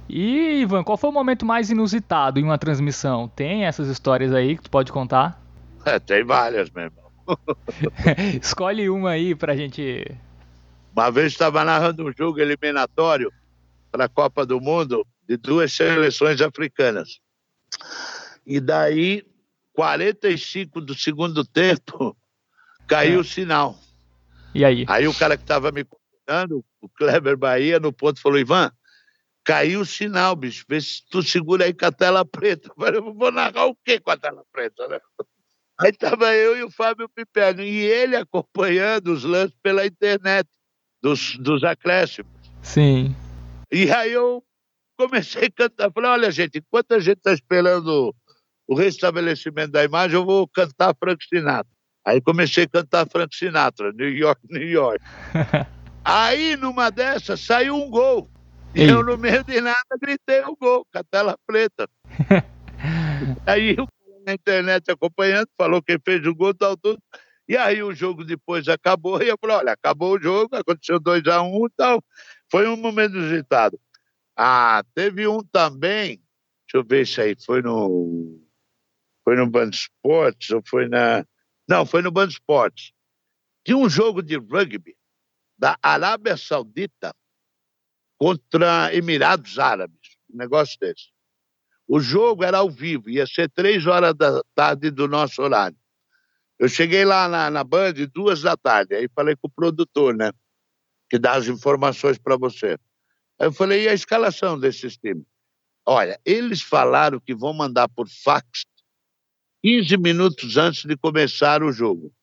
[0.09, 3.29] E, Ivan, qual foi o momento mais inusitado em uma transmissão?
[3.29, 5.41] Tem essas histórias aí que tu pode contar?
[5.85, 6.99] É, tem várias mesmo.
[8.43, 10.05] Escolhe uma aí pra gente.
[10.95, 13.33] Uma vez estava narrando um jogo eliminatório
[13.91, 17.21] para a Copa do Mundo de duas seleções africanas.
[18.45, 19.25] E daí,
[19.75, 22.17] 45 do segundo tempo,
[22.87, 23.23] caiu é.
[23.23, 23.79] o sinal.
[24.53, 24.85] E aí?
[24.89, 25.85] Aí o cara que estava me
[26.31, 28.71] contando, o Kleber Bahia, no ponto, falou: Ivan,
[29.45, 30.65] caiu o sinal, bicho.
[30.69, 32.69] Vê se tu segura aí com a tela preta.
[32.69, 35.01] Eu falei, vou narrar o quê com a tela preta, né?
[35.81, 40.49] Aí estava eu e o Fábio Piperno, e ele acompanhando os lances pela internet,
[41.03, 42.31] dos, dos acréscimos.
[42.63, 43.17] Sim.
[43.73, 44.45] E aí eu
[44.99, 45.91] comecei a cantar.
[45.91, 48.15] Falei, olha, gente, enquanto a gente está esperando
[48.69, 51.73] o restabelecimento da imagem, eu vou cantar Frank Sinatra.
[52.07, 55.03] Aí comecei a cantar Frank Sinatra, New York, New York.
[56.11, 58.29] aí, numa dessas, saiu um gol.
[58.75, 58.91] E Ei.
[58.91, 61.89] eu, no meio de nada, gritei o gol, com a tela preta.
[63.47, 63.87] aí o
[64.25, 67.01] na internet acompanhando, falou quem fez o gol, tal, tudo.
[67.49, 71.51] E aí o jogo depois acabou, e eu falei, olha, acabou o jogo, aconteceu 2x1
[71.51, 72.05] um, e tal.
[72.51, 73.81] Foi um momento agitado.
[74.37, 76.23] Ah, teve um também,
[76.67, 78.41] deixa eu ver se aí foi no.
[79.25, 81.25] Foi no Band Esportes ou foi na.
[81.69, 82.93] Não, foi no Band Esportes.
[83.65, 84.97] Tinha um jogo de rugby
[85.61, 87.15] da Arábia Saudita
[88.19, 91.11] contra Emirados Árabes, um negócio desse.
[91.87, 95.77] O jogo era ao vivo, ia ser três horas da tarde do nosso horário.
[96.59, 100.33] Eu cheguei lá na, na Band duas da tarde, aí falei com o produtor, né?
[101.11, 102.79] Que dá as informações para você.
[103.39, 105.27] Aí eu falei, e a escalação desses times?
[105.85, 108.65] Olha, eles falaram que vão mandar por fax
[109.63, 112.15] 15 minutos antes de começar o jogo.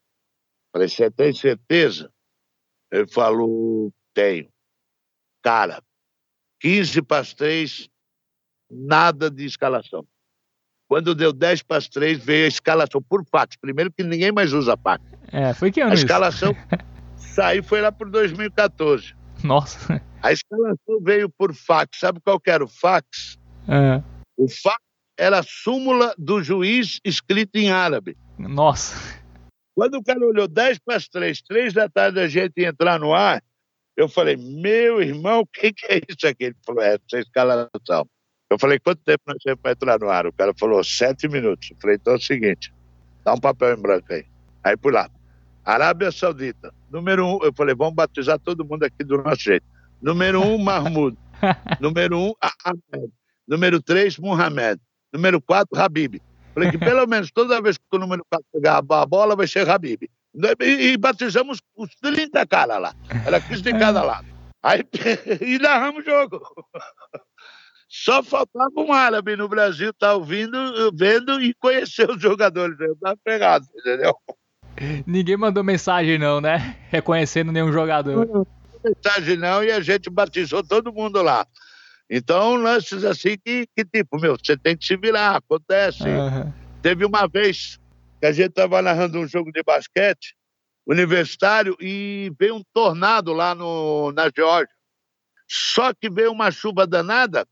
[0.72, 2.12] Falei, você tem certeza?
[2.92, 4.48] Ele falou, tenho.
[5.44, 5.82] Cara,
[6.62, 7.90] 15 para as 3,
[8.70, 10.06] nada de escalação.
[10.88, 13.58] Quando deu 10 para as 3, veio a escalação por fax.
[13.58, 15.04] Primeiro que ninguém mais usa fax.
[15.32, 16.56] É, foi que ano A escalação
[17.18, 19.14] saiu, foi lá por 2014.
[19.44, 20.02] Nossa.
[20.22, 22.00] A escalação veio por fax.
[22.00, 23.38] Sabe qual que era o fax?
[23.68, 24.02] É.
[24.38, 24.82] O fax
[25.18, 28.18] era a súmula do juiz escrito em árabe.
[28.38, 28.96] Nossa.
[29.78, 33.00] Quando o cara olhou 10 para as 3, 3 da tarde a gente ia entrar
[33.00, 33.44] no ar,
[33.96, 36.46] eu falei, meu irmão, o que, que é isso aqui?
[36.46, 38.10] Ele falou, é, essa escalação.
[38.50, 40.26] Eu falei, quanto tempo nós temos para entrar no ar?
[40.26, 41.70] O cara falou, sete minutos.
[41.70, 42.74] Eu falei, então é o seguinte,
[43.24, 44.26] dá um papel em branco aí.
[44.64, 45.12] Aí por lá.
[45.64, 46.74] Arábia Saudita.
[46.90, 49.66] Número um, eu falei, vamos batizar todo mundo aqui do nosso jeito.
[50.02, 51.16] Número um, Mahmoud.
[51.80, 53.14] Número um, Ahmed.
[53.48, 54.82] Número três, Mohamed.
[55.14, 56.20] Número quatro, Habib.
[56.58, 59.70] Falei que pelo menos toda vez que o número 4 pegar a bola vai ser
[59.70, 60.10] Habib.
[60.60, 62.96] E, e batizamos os 30 caras lá.
[63.28, 64.26] Era 15 de cada lado.
[64.64, 64.84] Aí,
[65.46, 66.42] e narramos o jogo.
[67.88, 70.58] Só faltava um árabe no Brasil, tá ouvindo,
[70.96, 72.76] vendo e conhecer os jogadores.
[72.80, 74.16] Eu tava pegado, entendeu?
[75.06, 76.76] Ninguém mandou mensagem, não, né?
[76.90, 78.26] Reconhecendo nenhum jogador.
[78.26, 78.48] Não, não
[78.84, 81.46] mensagem, não, e a gente batizou todo mundo lá.
[82.10, 86.04] Então, lances assim que, que tipo, meu, você tem que se virar, acontece.
[86.04, 86.54] Uhum.
[86.82, 87.80] Teve uma vez
[88.20, 90.36] que a gente estava narrando um jogo de basquete
[90.86, 94.74] universitário e veio um tornado lá no, na Geórgia.
[95.48, 97.46] Só que veio uma chuva danada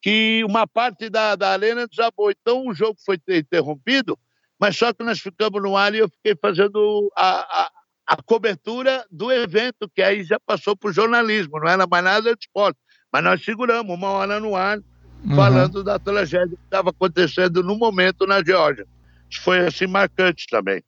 [0.00, 2.30] que uma parte da, da arena desabou.
[2.30, 4.18] Então o jogo foi interrompido,
[4.58, 7.70] mas só que nós ficamos no ar e eu fiquei fazendo a, a,
[8.08, 12.34] a cobertura do evento, que aí já passou para o jornalismo, não era mais nada
[12.34, 12.78] de esporte.
[13.12, 15.36] Mas nós seguramos uma hora no ar uhum.
[15.36, 18.86] falando da tragédia que estava acontecendo no momento na Geórgia.
[19.30, 20.82] Isso foi assim marcante também.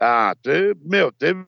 [0.00, 1.46] Ah, teve, meu, teve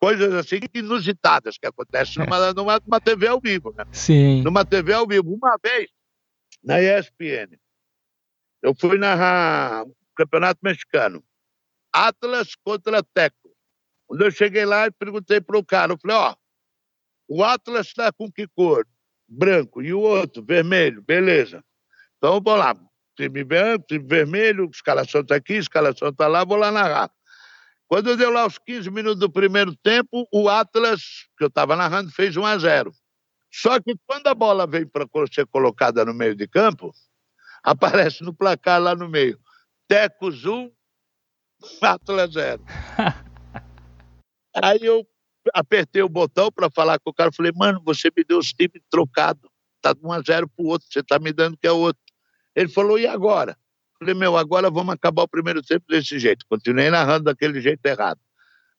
[0.00, 3.84] coisas assim inusitadas que acontecem numa, numa, numa TV ao vivo, né?
[3.92, 4.42] Sim.
[4.42, 5.34] Numa TV ao vivo.
[5.34, 5.90] Uma vez,
[6.62, 7.58] na ESPN,
[8.62, 11.22] eu fui narrar o Campeonato Mexicano.
[11.92, 13.50] Atlas contra Teco.
[14.06, 16.34] Quando eu cheguei lá, e perguntei para o cara, eu falei, ó,
[17.28, 18.86] o Atlas está com que cor?
[19.28, 19.82] Branco.
[19.82, 20.44] E o outro?
[20.44, 21.02] Vermelho.
[21.02, 21.64] Beleza.
[22.18, 22.74] Então, vou lá.
[23.16, 27.10] Time branco, time vermelho, escalação está aqui, escalação está lá, vou lá narrar.
[27.86, 32.10] Quando deu lá os 15 minutos do primeiro tempo, o Atlas, que eu estava narrando,
[32.10, 32.92] fez 1 a 0.
[33.52, 36.92] Só que quando a bola veio para ser colocada no meio de campo,
[37.62, 39.38] aparece no placar lá no meio.
[39.86, 40.72] Tecos 1,
[41.82, 42.64] Atlas 0.
[44.60, 45.06] Aí eu
[45.52, 48.82] apertei o botão para falar com o cara, falei, mano, você me deu os times
[48.90, 49.50] trocados,
[49.82, 52.00] tá de 1 a 0 pro outro, você tá me dando que é outro.
[52.54, 53.56] Ele falou, e agora?
[53.98, 56.44] Falei, meu, agora vamos acabar o primeiro tempo desse jeito.
[56.48, 58.20] Continuei narrando daquele jeito errado.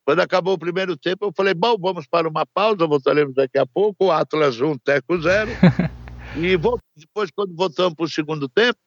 [0.05, 3.65] Quando acabou o primeiro tempo, eu falei, bom, vamos para uma pausa, voltaremos daqui a
[3.65, 5.49] pouco, Atlas 1, Teco 0.
[6.37, 6.57] e
[6.95, 8.77] depois, quando voltamos para o segundo tempo,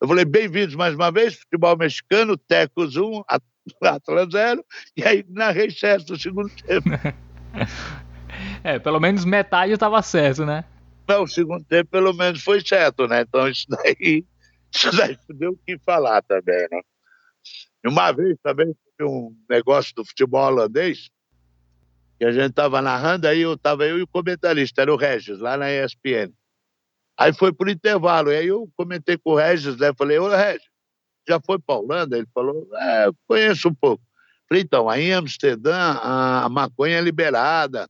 [0.00, 3.22] eu falei, bem-vindos mais uma vez, futebol mexicano, Tecos 1,
[3.82, 4.64] Atlas 0,
[4.96, 6.88] e aí narrei certo o segundo tempo.
[8.64, 10.64] É, pelo menos metade estava certo, né?
[11.08, 13.22] Não, o segundo tempo pelo menos foi certo, né?
[13.22, 14.24] Então isso daí,
[14.72, 16.80] isso daí deu o que falar também, né?
[17.84, 21.10] E uma vez também teve um negócio do futebol holandês,
[22.18, 25.40] que a gente estava narrando, aí eu estava eu e o comentarista, era o Regis,
[25.40, 26.32] lá na ESPN.
[27.18, 29.92] Aí foi por intervalo, e aí eu comentei com o Regis, né?
[29.98, 30.68] Falei, ô Regis,
[31.28, 32.16] já foi para Holanda?
[32.16, 34.02] Ele falou, é, conheço um pouco.
[34.48, 37.88] Falei, então, aí em Amsterdã a maconha é liberada,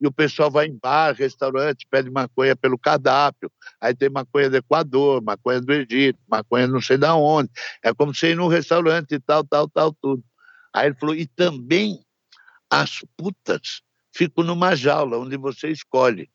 [0.00, 3.50] e o pessoal vai em bar, restaurante, pede maconha pelo cardápio.
[3.80, 7.50] Aí tem maconha do Equador, maconha do Egito, maconha não sei da onde.
[7.82, 10.22] É como você ir num restaurante e tal, tal, tal, tudo.
[10.74, 12.00] Aí ele falou, e também
[12.70, 13.80] as putas
[14.14, 16.28] ficam numa jaula onde você escolhe.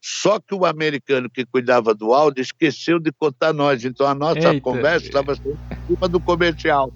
[0.00, 3.84] Só que o americano que cuidava do áudio esqueceu de contar nós.
[3.84, 4.60] Então a nossa Eita.
[4.60, 6.92] conversa estava em cima do comercial.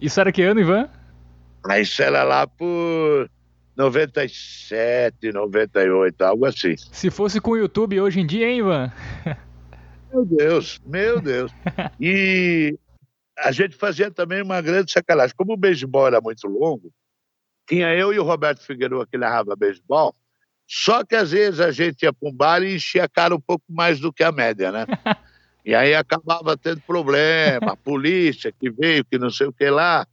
[0.00, 0.88] Isso era que ano, Ivan?
[1.80, 3.28] Isso era lá por
[3.76, 6.76] 97, 98, algo assim.
[6.76, 8.92] Se fosse com o YouTube hoje em dia, hein, Ivan?
[10.12, 11.52] Meu Deus, meu Deus.
[12.00, 12.78] E
[13.38, 15.34] a gente fazia também uma grande sacanagem.
[15.36, 16.90] Como o beisebol era muito longo,
[17.68, 20.14] tinha eu e o Roberto Figueiredo que narrava beisebol,
[20.68, 23.40] só que às vezes a gente ia para um bar e enchia a cara um
[23.40, 24.86] pouco mais do que a média, né?
[25.64, 30.06] E aí acabava tendo problema, a polícia que veio, que não sei o que lá.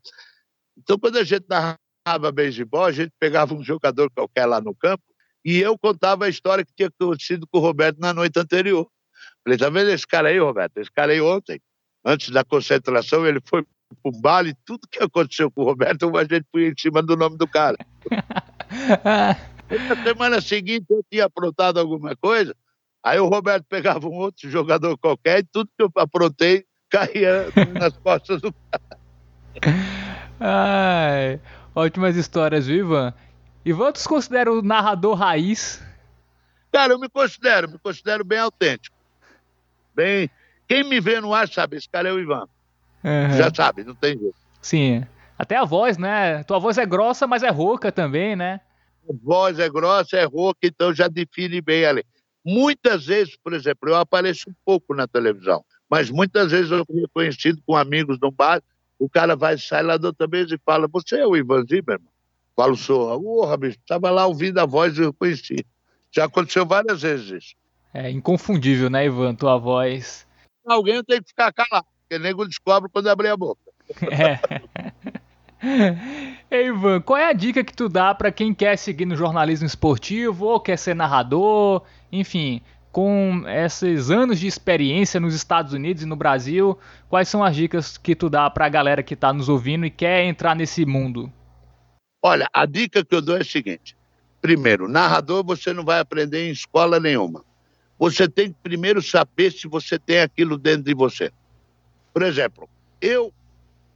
[0.75, 5.03] Então, quando a gente narrava beisebol, a gente pegava um jogador qualquer lá no campo
[5.45, 8.89] e eu contava a história que tinha acontecido com o Roberto na noite anterior.
[9.43, 10.77] Falei, tá vendo esse cara aí, Roberto?
[10.77, 11.61] Esse cara aí ontem,
[12.03, 13.63] antes da concentração, ele foi
[14.01, 17.15] pro baile, e tudo que aconteceu com o Roberto, a gente foi em cima do
[17.15, 17.77] nome do cara.
[19.79, 22.55] Na semana seguinte eu tinha aprontado alguma coisa,
[23.03, 27.47] aí o Roberto pegava um outro jogador qualquer e tudo que eu aprontei caía
[27.79, 28.99] nas costas do cara.
[30.39, 31.39] Ai,
[31.73, 33.13] ótimas histórias, viu, Ivan?
[33.65, 35.81] Ivan, tu se considera o narrador raiz?
[36.71, 38.95] Cara, eu me considero, me considero bem autêntico.
[39.95, 40.29] Bem,
[40.67, 42.47] quem me vê no ar sabe, esse cara é o Ivan.
[43.03, 43.37] Uhum.
[43.37, 44.35] Já sabe, não tem jeito.
[44.61, 45.05] Sim.
[45.37, 46.43] Até a voz, né?
[46.43, 48.61] Tua voz é grossa, mas é rouca também, né?
[49.09, 52.03] A voz é grossa, é rouca, então já define bem ali.
[52.45, 57.05] Muitas vezes, por exemplo, eu apareço um pouco na televisão, mas muitas vezes eu fui
[57.13, 58.61] conhecido com amigos no bar,
[58.99, 62.07] o cara vai, sai lá da outra mesa e fala, você é o Ivan Zimmerman?
[62.55, 63.19] Falo, sou.
[63.21, 65.65] Porra, bicho, estava lá ouvindo a voz e eu conheci.
[66.11, 67.55] Já aconteceu várias vezes isso.
[67.93, 70.27] É inconfundível, né, Ivan, tua voz.
[70.65, 73.61] Alguém tem que ficar calado, porque o nego descobre quando abrir a boca.
[74.11, 75.12] É.
[76.51, 79.65] Ei, Ivan, qual é a dica que tu dá para quem quer seguir no jornalismo
[79.65, 82.61] esportivo ou quer ser narrador, enfim,
[82.91, 86.77] com esses anos de experiência nos Estados Unidos e no Brasil,
[87.09, 89.89] quais são as dicas que tu dá para a galera que está nos ouvindo e
[89.89, 91.31] quer entrar nesse mundo?
[92.21, 93.97] Olha, a dica que eu dou é a seguinte:
[94.41, 97.43] primeiro, narrador você não vai aprender em escola nenhuma.
[97.97, 101.31] Você tem que primeiro saber se você tem aquilo dentro de você.
[102.13, 102.69] Por exemplo,
[103.01, 103.33] eu,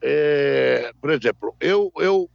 [0.02, 2.30] é, por exemplo, eu, eu,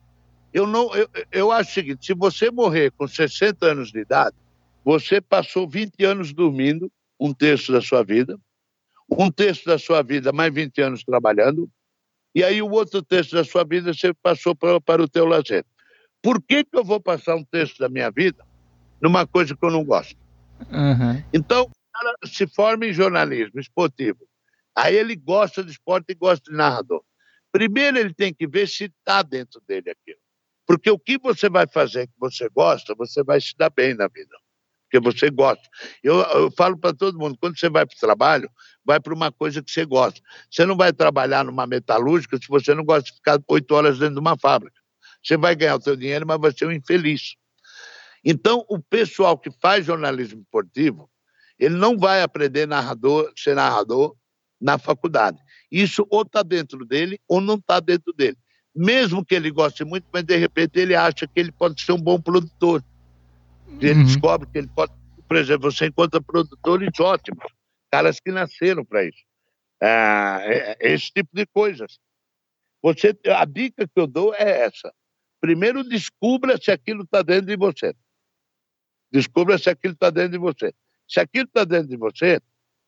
[0.52, 4.36] eu não, eu, eu acho o seguinte: se você morrer com 60 anos de idade,
[4.84, 8.38] você passou 20 anos dormindo, um terço da sua vida,
[9.08, 11.70] um terço da sua vida mais 20 anos trabalhando,
[12.34, 15.64] e aí o outro terço da sua vida você passou para, para o teu lazer.
[16.22, 18.44] Por que, que eu vou passar um terço da minha vida
[19.00, 20.16] numa coisa que eu não gosto?
[20.70, 21.22] Uhum.
[21.32, 24.20] Então, o cara se forma em jornalismo esportivo.
[24.74, 27.02] Aí ele gosta de esporte e gosta de narrador.
[27.52, 30.18] Primeiro ele tem que ver se está dentro dele aquilo.
[30.66, 34.08] Porque o que você vai fazer que você gosta, você vai se dar bem na
[34.08, 34.34] vida.
[34.84, 35.62] Porque você gosta.
[36.02, 38.50] Eu, eu falo para todo mundo, quando você vai para o trabalho,
[38.84, 40.20] vai para uma coisa que você gosta.
[40.50, 44.14] Você não vai trabalhar numa metalúrgica se você não gosta de ficar oito horas dentro
[44.14, 44.80] de uma fábrica.
[45.22, 47.34] Você vai ganhar o seu dinheiro, mas vai ser um infeliz.
[48.24, 51.10] Então, o pessoal que faz jornalismo esportivo,
[51.58, 54.16] ele não vai aprender narrador, ser narrador
[54.60, 55.38] na faculdade.
[55.72, 58.36] Isso ou está dentro dele ou não está dentro dele.
[58.74, 62.00] Mesmo que ele goste muito, mas de repente ele acha que ele pode ser um
[62.00, 62.84] bom produtor.
[63.80, 64.04] Ele uhum.
[64.04, 64.92] descobre que ele pode.
[65.26, 67.44] Por exemplo, você encontra produtores ótimos,
[67.90, 69.24] caras que nasceram para isso.
[69.80, 71.98] É, é, esse tipo de coisas.
[72.82, 74.92] Você, a dica que eu dou é essa.
[75.40, 77.94] Primeiro, descubra se aquilo está dentro de você.
[79.10, 80.74] Descubra se aquilo está dentro de você.
[81.08, 82.40] Se aquilo está dentro de você,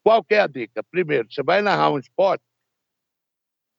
[0.02, 0.82] qual é a dica?
[0.84, 2.44] Primeiro, você vai narrar um esporte,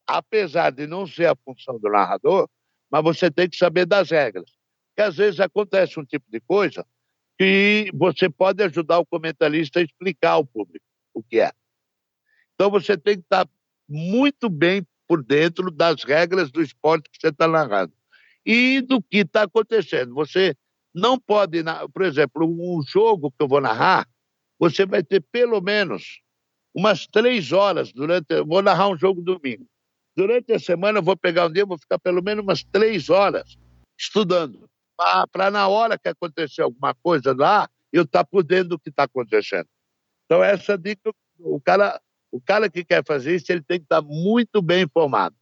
[0.08, 2.50] apesar de não ser a função do narrador,
[2.92, 4.50] mas você tem que saber das regras.
[4.90, 6.86] Porque às vezes acontece um tipo de coisa
[7.38, 11.52] que você pode ajudar o comentarista a explicar ao público o que é.
[12.54, 13.48] Então você tem que estar
[13.88, 17.94] muito bem por dentro das regras do esporte que você está narrando
[18.46, 20.14] e do que está acontecendo.
[20.14, 20.56] Você
[20.94, 21.62] não pode,
[21.94, 24.08] por exemplo, um jogo que eu vou narrar,
[24.58, 26.22] você vai ter pelo menos
[26.74, 28.28] umas três horas durante.
[28.30, 29.68] Eu vou narrar um jogo domingo.
[30.16, 33.58] Durante a semana eu vou pegar um dia, vou ficar pelo menos umas três horas
[34.00, 34.70] estudando,
[35.32, 38.90] para na hora que acontecer alguma coisa lá, eu estar tá por dentro do que
[38.90, 39.68] está acontecendo.
[40.26, 42.02] Então, essa dica, o cara,
[42.32, 45.36] o cara que quer fazer isso, ele tem que estar tá muito bem informado.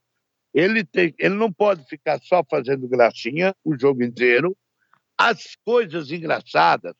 [0.53, 4.55] Ele, tem, ele não pode ficar só fazendo gracinha o jogo inteiro.
[5.17, 6.95] As coisas engraçadas,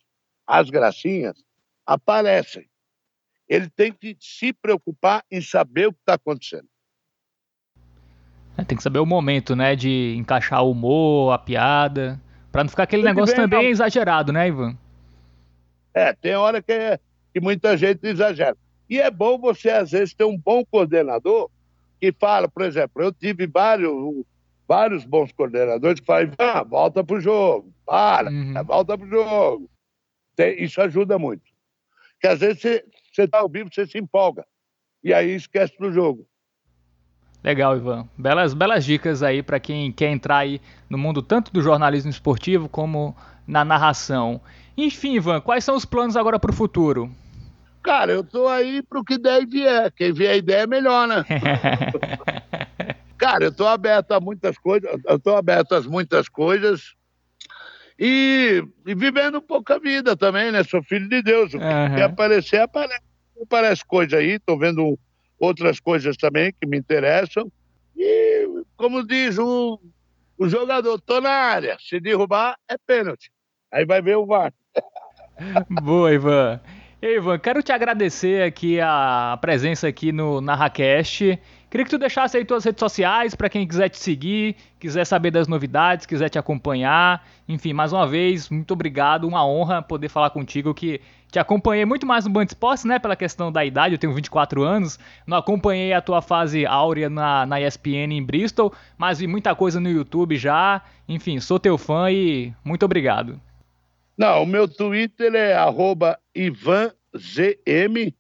[0.45, 1.43] as gracinhas,
[1.86, 2.69] aparecem.
[3.47, 6.67] Ele tem que se preocupar em saber o que está acontecendo.
[8.64, 12.70] É, tem que saber o momento, né, de encaixar o humor, a piada, para não
[12.70, 13.70] ficar aquele negócio bem, também não.
[13.70, 14.78] exagerado, né, Ivan?
[15.93, 16.99] É, tem hora que, é,
[17.34, 18.55] que muita gente exagera.
[18.89, 21.49] E é bom você, às vezes, ter um bom coordenador
[21.99, 23.91] que fala, por exemplo, eu tive vários,
[24.68, 28.53] vários bons coordenadores que falam, ah, volta pro jogo, para, uhum.
[28.66, 29.70] volta pro jogo.
[30.36, 31.43] Tem, isso ajuda muito.
[32.14, 34.45] Porque às vezes você está ao vivo, você se empolga.
[35.03, 36.26] E aí esquece do jogo.
[37.43, 38.07] Legal, Ivan.
[38.17, 42.69] Belas, belas dicas aí para quem quer entrar aí no mundo tanto do jornalismo esportivo
[42.69, 43.15] como
[43.45, 44.39] na narração.
[44.77, 47.11] Enfim, Ivan, quais são os planos agora para o futuro?
[47.83, 49.91] Cara, eu tô aí pro que der e vier.
[49.91, 51.25] Quem vier a ideia é melhor, né?
[53.17, 56.93] Cara, eu tô aberto a muitas coisas, eu tô aberto a muitas coisas
[57.99, 60.63] e, e, vivendo um pouco a vida também, né?
[60.63, 61.53] Sou filho de Deus.
[61.53, 61.95] O que uhum.
[61.95, 63.03] quer aparecer, aparece.
[63.41, 64.97] Aparece coisa aí, tô vendo
[65.43, 67.51] outras coisas também que me interessam.
[67.95, 69.79] E, como diz o,
[70.37, 71.77] o jogador, tô na área.
[71.79, 73.31] Se derrubar, é pênalti.
[73.71, 74.53] Aí vai ver o VAR.
[75.69, 76.59] Boa, Ivan.
[77.01, 81.37] Ei, Ivan, quero te agradecer aqui a presença aqui no NarraCast.
[81.69, 85.31] Queria que tu deixasse aí tuas redes sociais para quem quiser te seguir, quiser saber
[85.31, 87.27] das novidades, quiser te acompanhar.
[87.49, 91.01] Enfim, mais uma vez, muito obrigado, uma honra poder falar contigo que
[91.34, 94.61] te acompanhei muito mais no Band Esportes, né, pela questão da idade, eu tenho 24
[94.61, 99.55] anos, não acompanhei a tua fase áurea na, na ESPN em Bristol, mas vi muita
[99.55, 100.84] coisa no YouTube já.
[101.09, 103.41] Enfim, sou teu fã e muito obrigado.
[104.15, 105.55] Não, o meu Twitter é
[106.36, 108.13] IvanZM,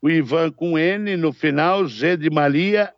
[0.00, 2.94] o Ivan com N no final, Z de Maria,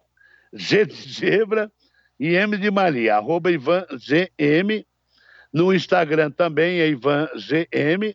[0.56, 1.72] Z de zebra
[2.20, 4.86] e M de Maria, arroba IvanZM.
[5.52, 8.14] No Instagram também é IvanZM.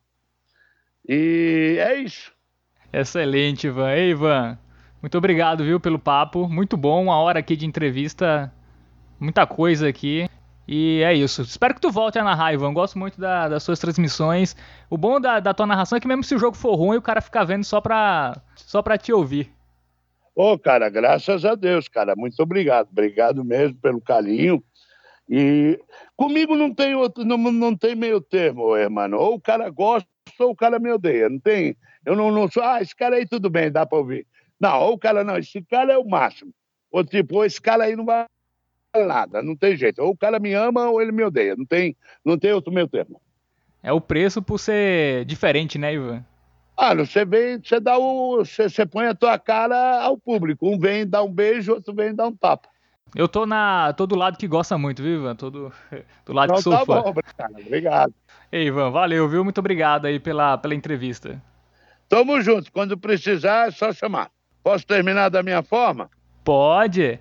[1.08, 2.32] E é isso.
[2.94, 3.92] Excelente, Ivan.
[3.92, 4.58] Ei, Ivan,
[5.02, 6.48] muito obrigado, viu, pelo papo.
[6.48, 8.54] Muito bom, uma hora aqui de entrevista,
[9.20, 10.30] muita coisa aqui.
[10.68, 11.42] E é isso.
[11.42, 12.74] Espero que tu volte a narrar, Ivan.
[12.74, 14.56] Gosto muito da, das suas transmissões.
[14.90, 17.02] O bom da, da, tua narração é que mesmo se o jogo for ruim, o
[17.02, 19.52] cara fica vendo só pra, só pra te ouvir.
[20.36, 22.16] Ô, oh, cara, graças a Deus, cara.
[22.16, 22.88] Muito obrigado.
[22.90, 24.64] Obrigado mesmo pelo carinho.
[25.30, 25.80] E
[26.16, 29.12] comigo não tem outro, não, não tem meio termo, irmão.
[29.14, 30.08] Ou o cara gosta
[30.46, 31.30] ou o cara me odeia.
[31.30, 31.76] Não tem.
[32.06, 34.26] Eu não, não sou, ah, esse cara aí tudo bem, dá pra ouvir.
[34.60, 36.54] Não, ou o cara, não, esse cara é o máximo.
[36.92, 38.26] Ou tipo, ou esse cara aí não vai
[39.06, 40.02] nada, não tem jeito.
[40.02, 41.56] Ou o cara me ama ou ele me odeia.
[41.56, 43.22] Não tem, não tem outro meio termo.
[43.82, 46.24] É o preço por ser diferente, né, Ivan?
[46.78, 48.38] Ah, você vem, você dá o.
[48.38, 50.68] Você, você põe a tua cara ao público.
[50.68, 52.70] Um vem dar um beijo, outro vem dar um tapa.
[53.16, 53.94] Eu tô na.
[53.94, 55.36] tô do lado que gosta muito, viu, Ivan?
[55.36, 55.74] Tô do,
[56.26, 57.02] do lado Não, que sou tá fã.
[57.02, 58.14] Bom, obrigado, obrigado.
[58.52, 59.44] Ei, Ivan, valeu, viu?
[59.44, 61.42] Muito obrigado aí pela, pela entrevista.
[62.08, 62.72] Tamo junto.
[62.72, 64.30] Quando precisar, é só chamar.
[64.64, 66.10] Posso terminar da minha forma?
[66.44, 67.20] Pode.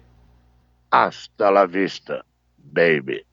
[0.91, 2.25] Hasta la vista,
[2.59, 3.25] baby.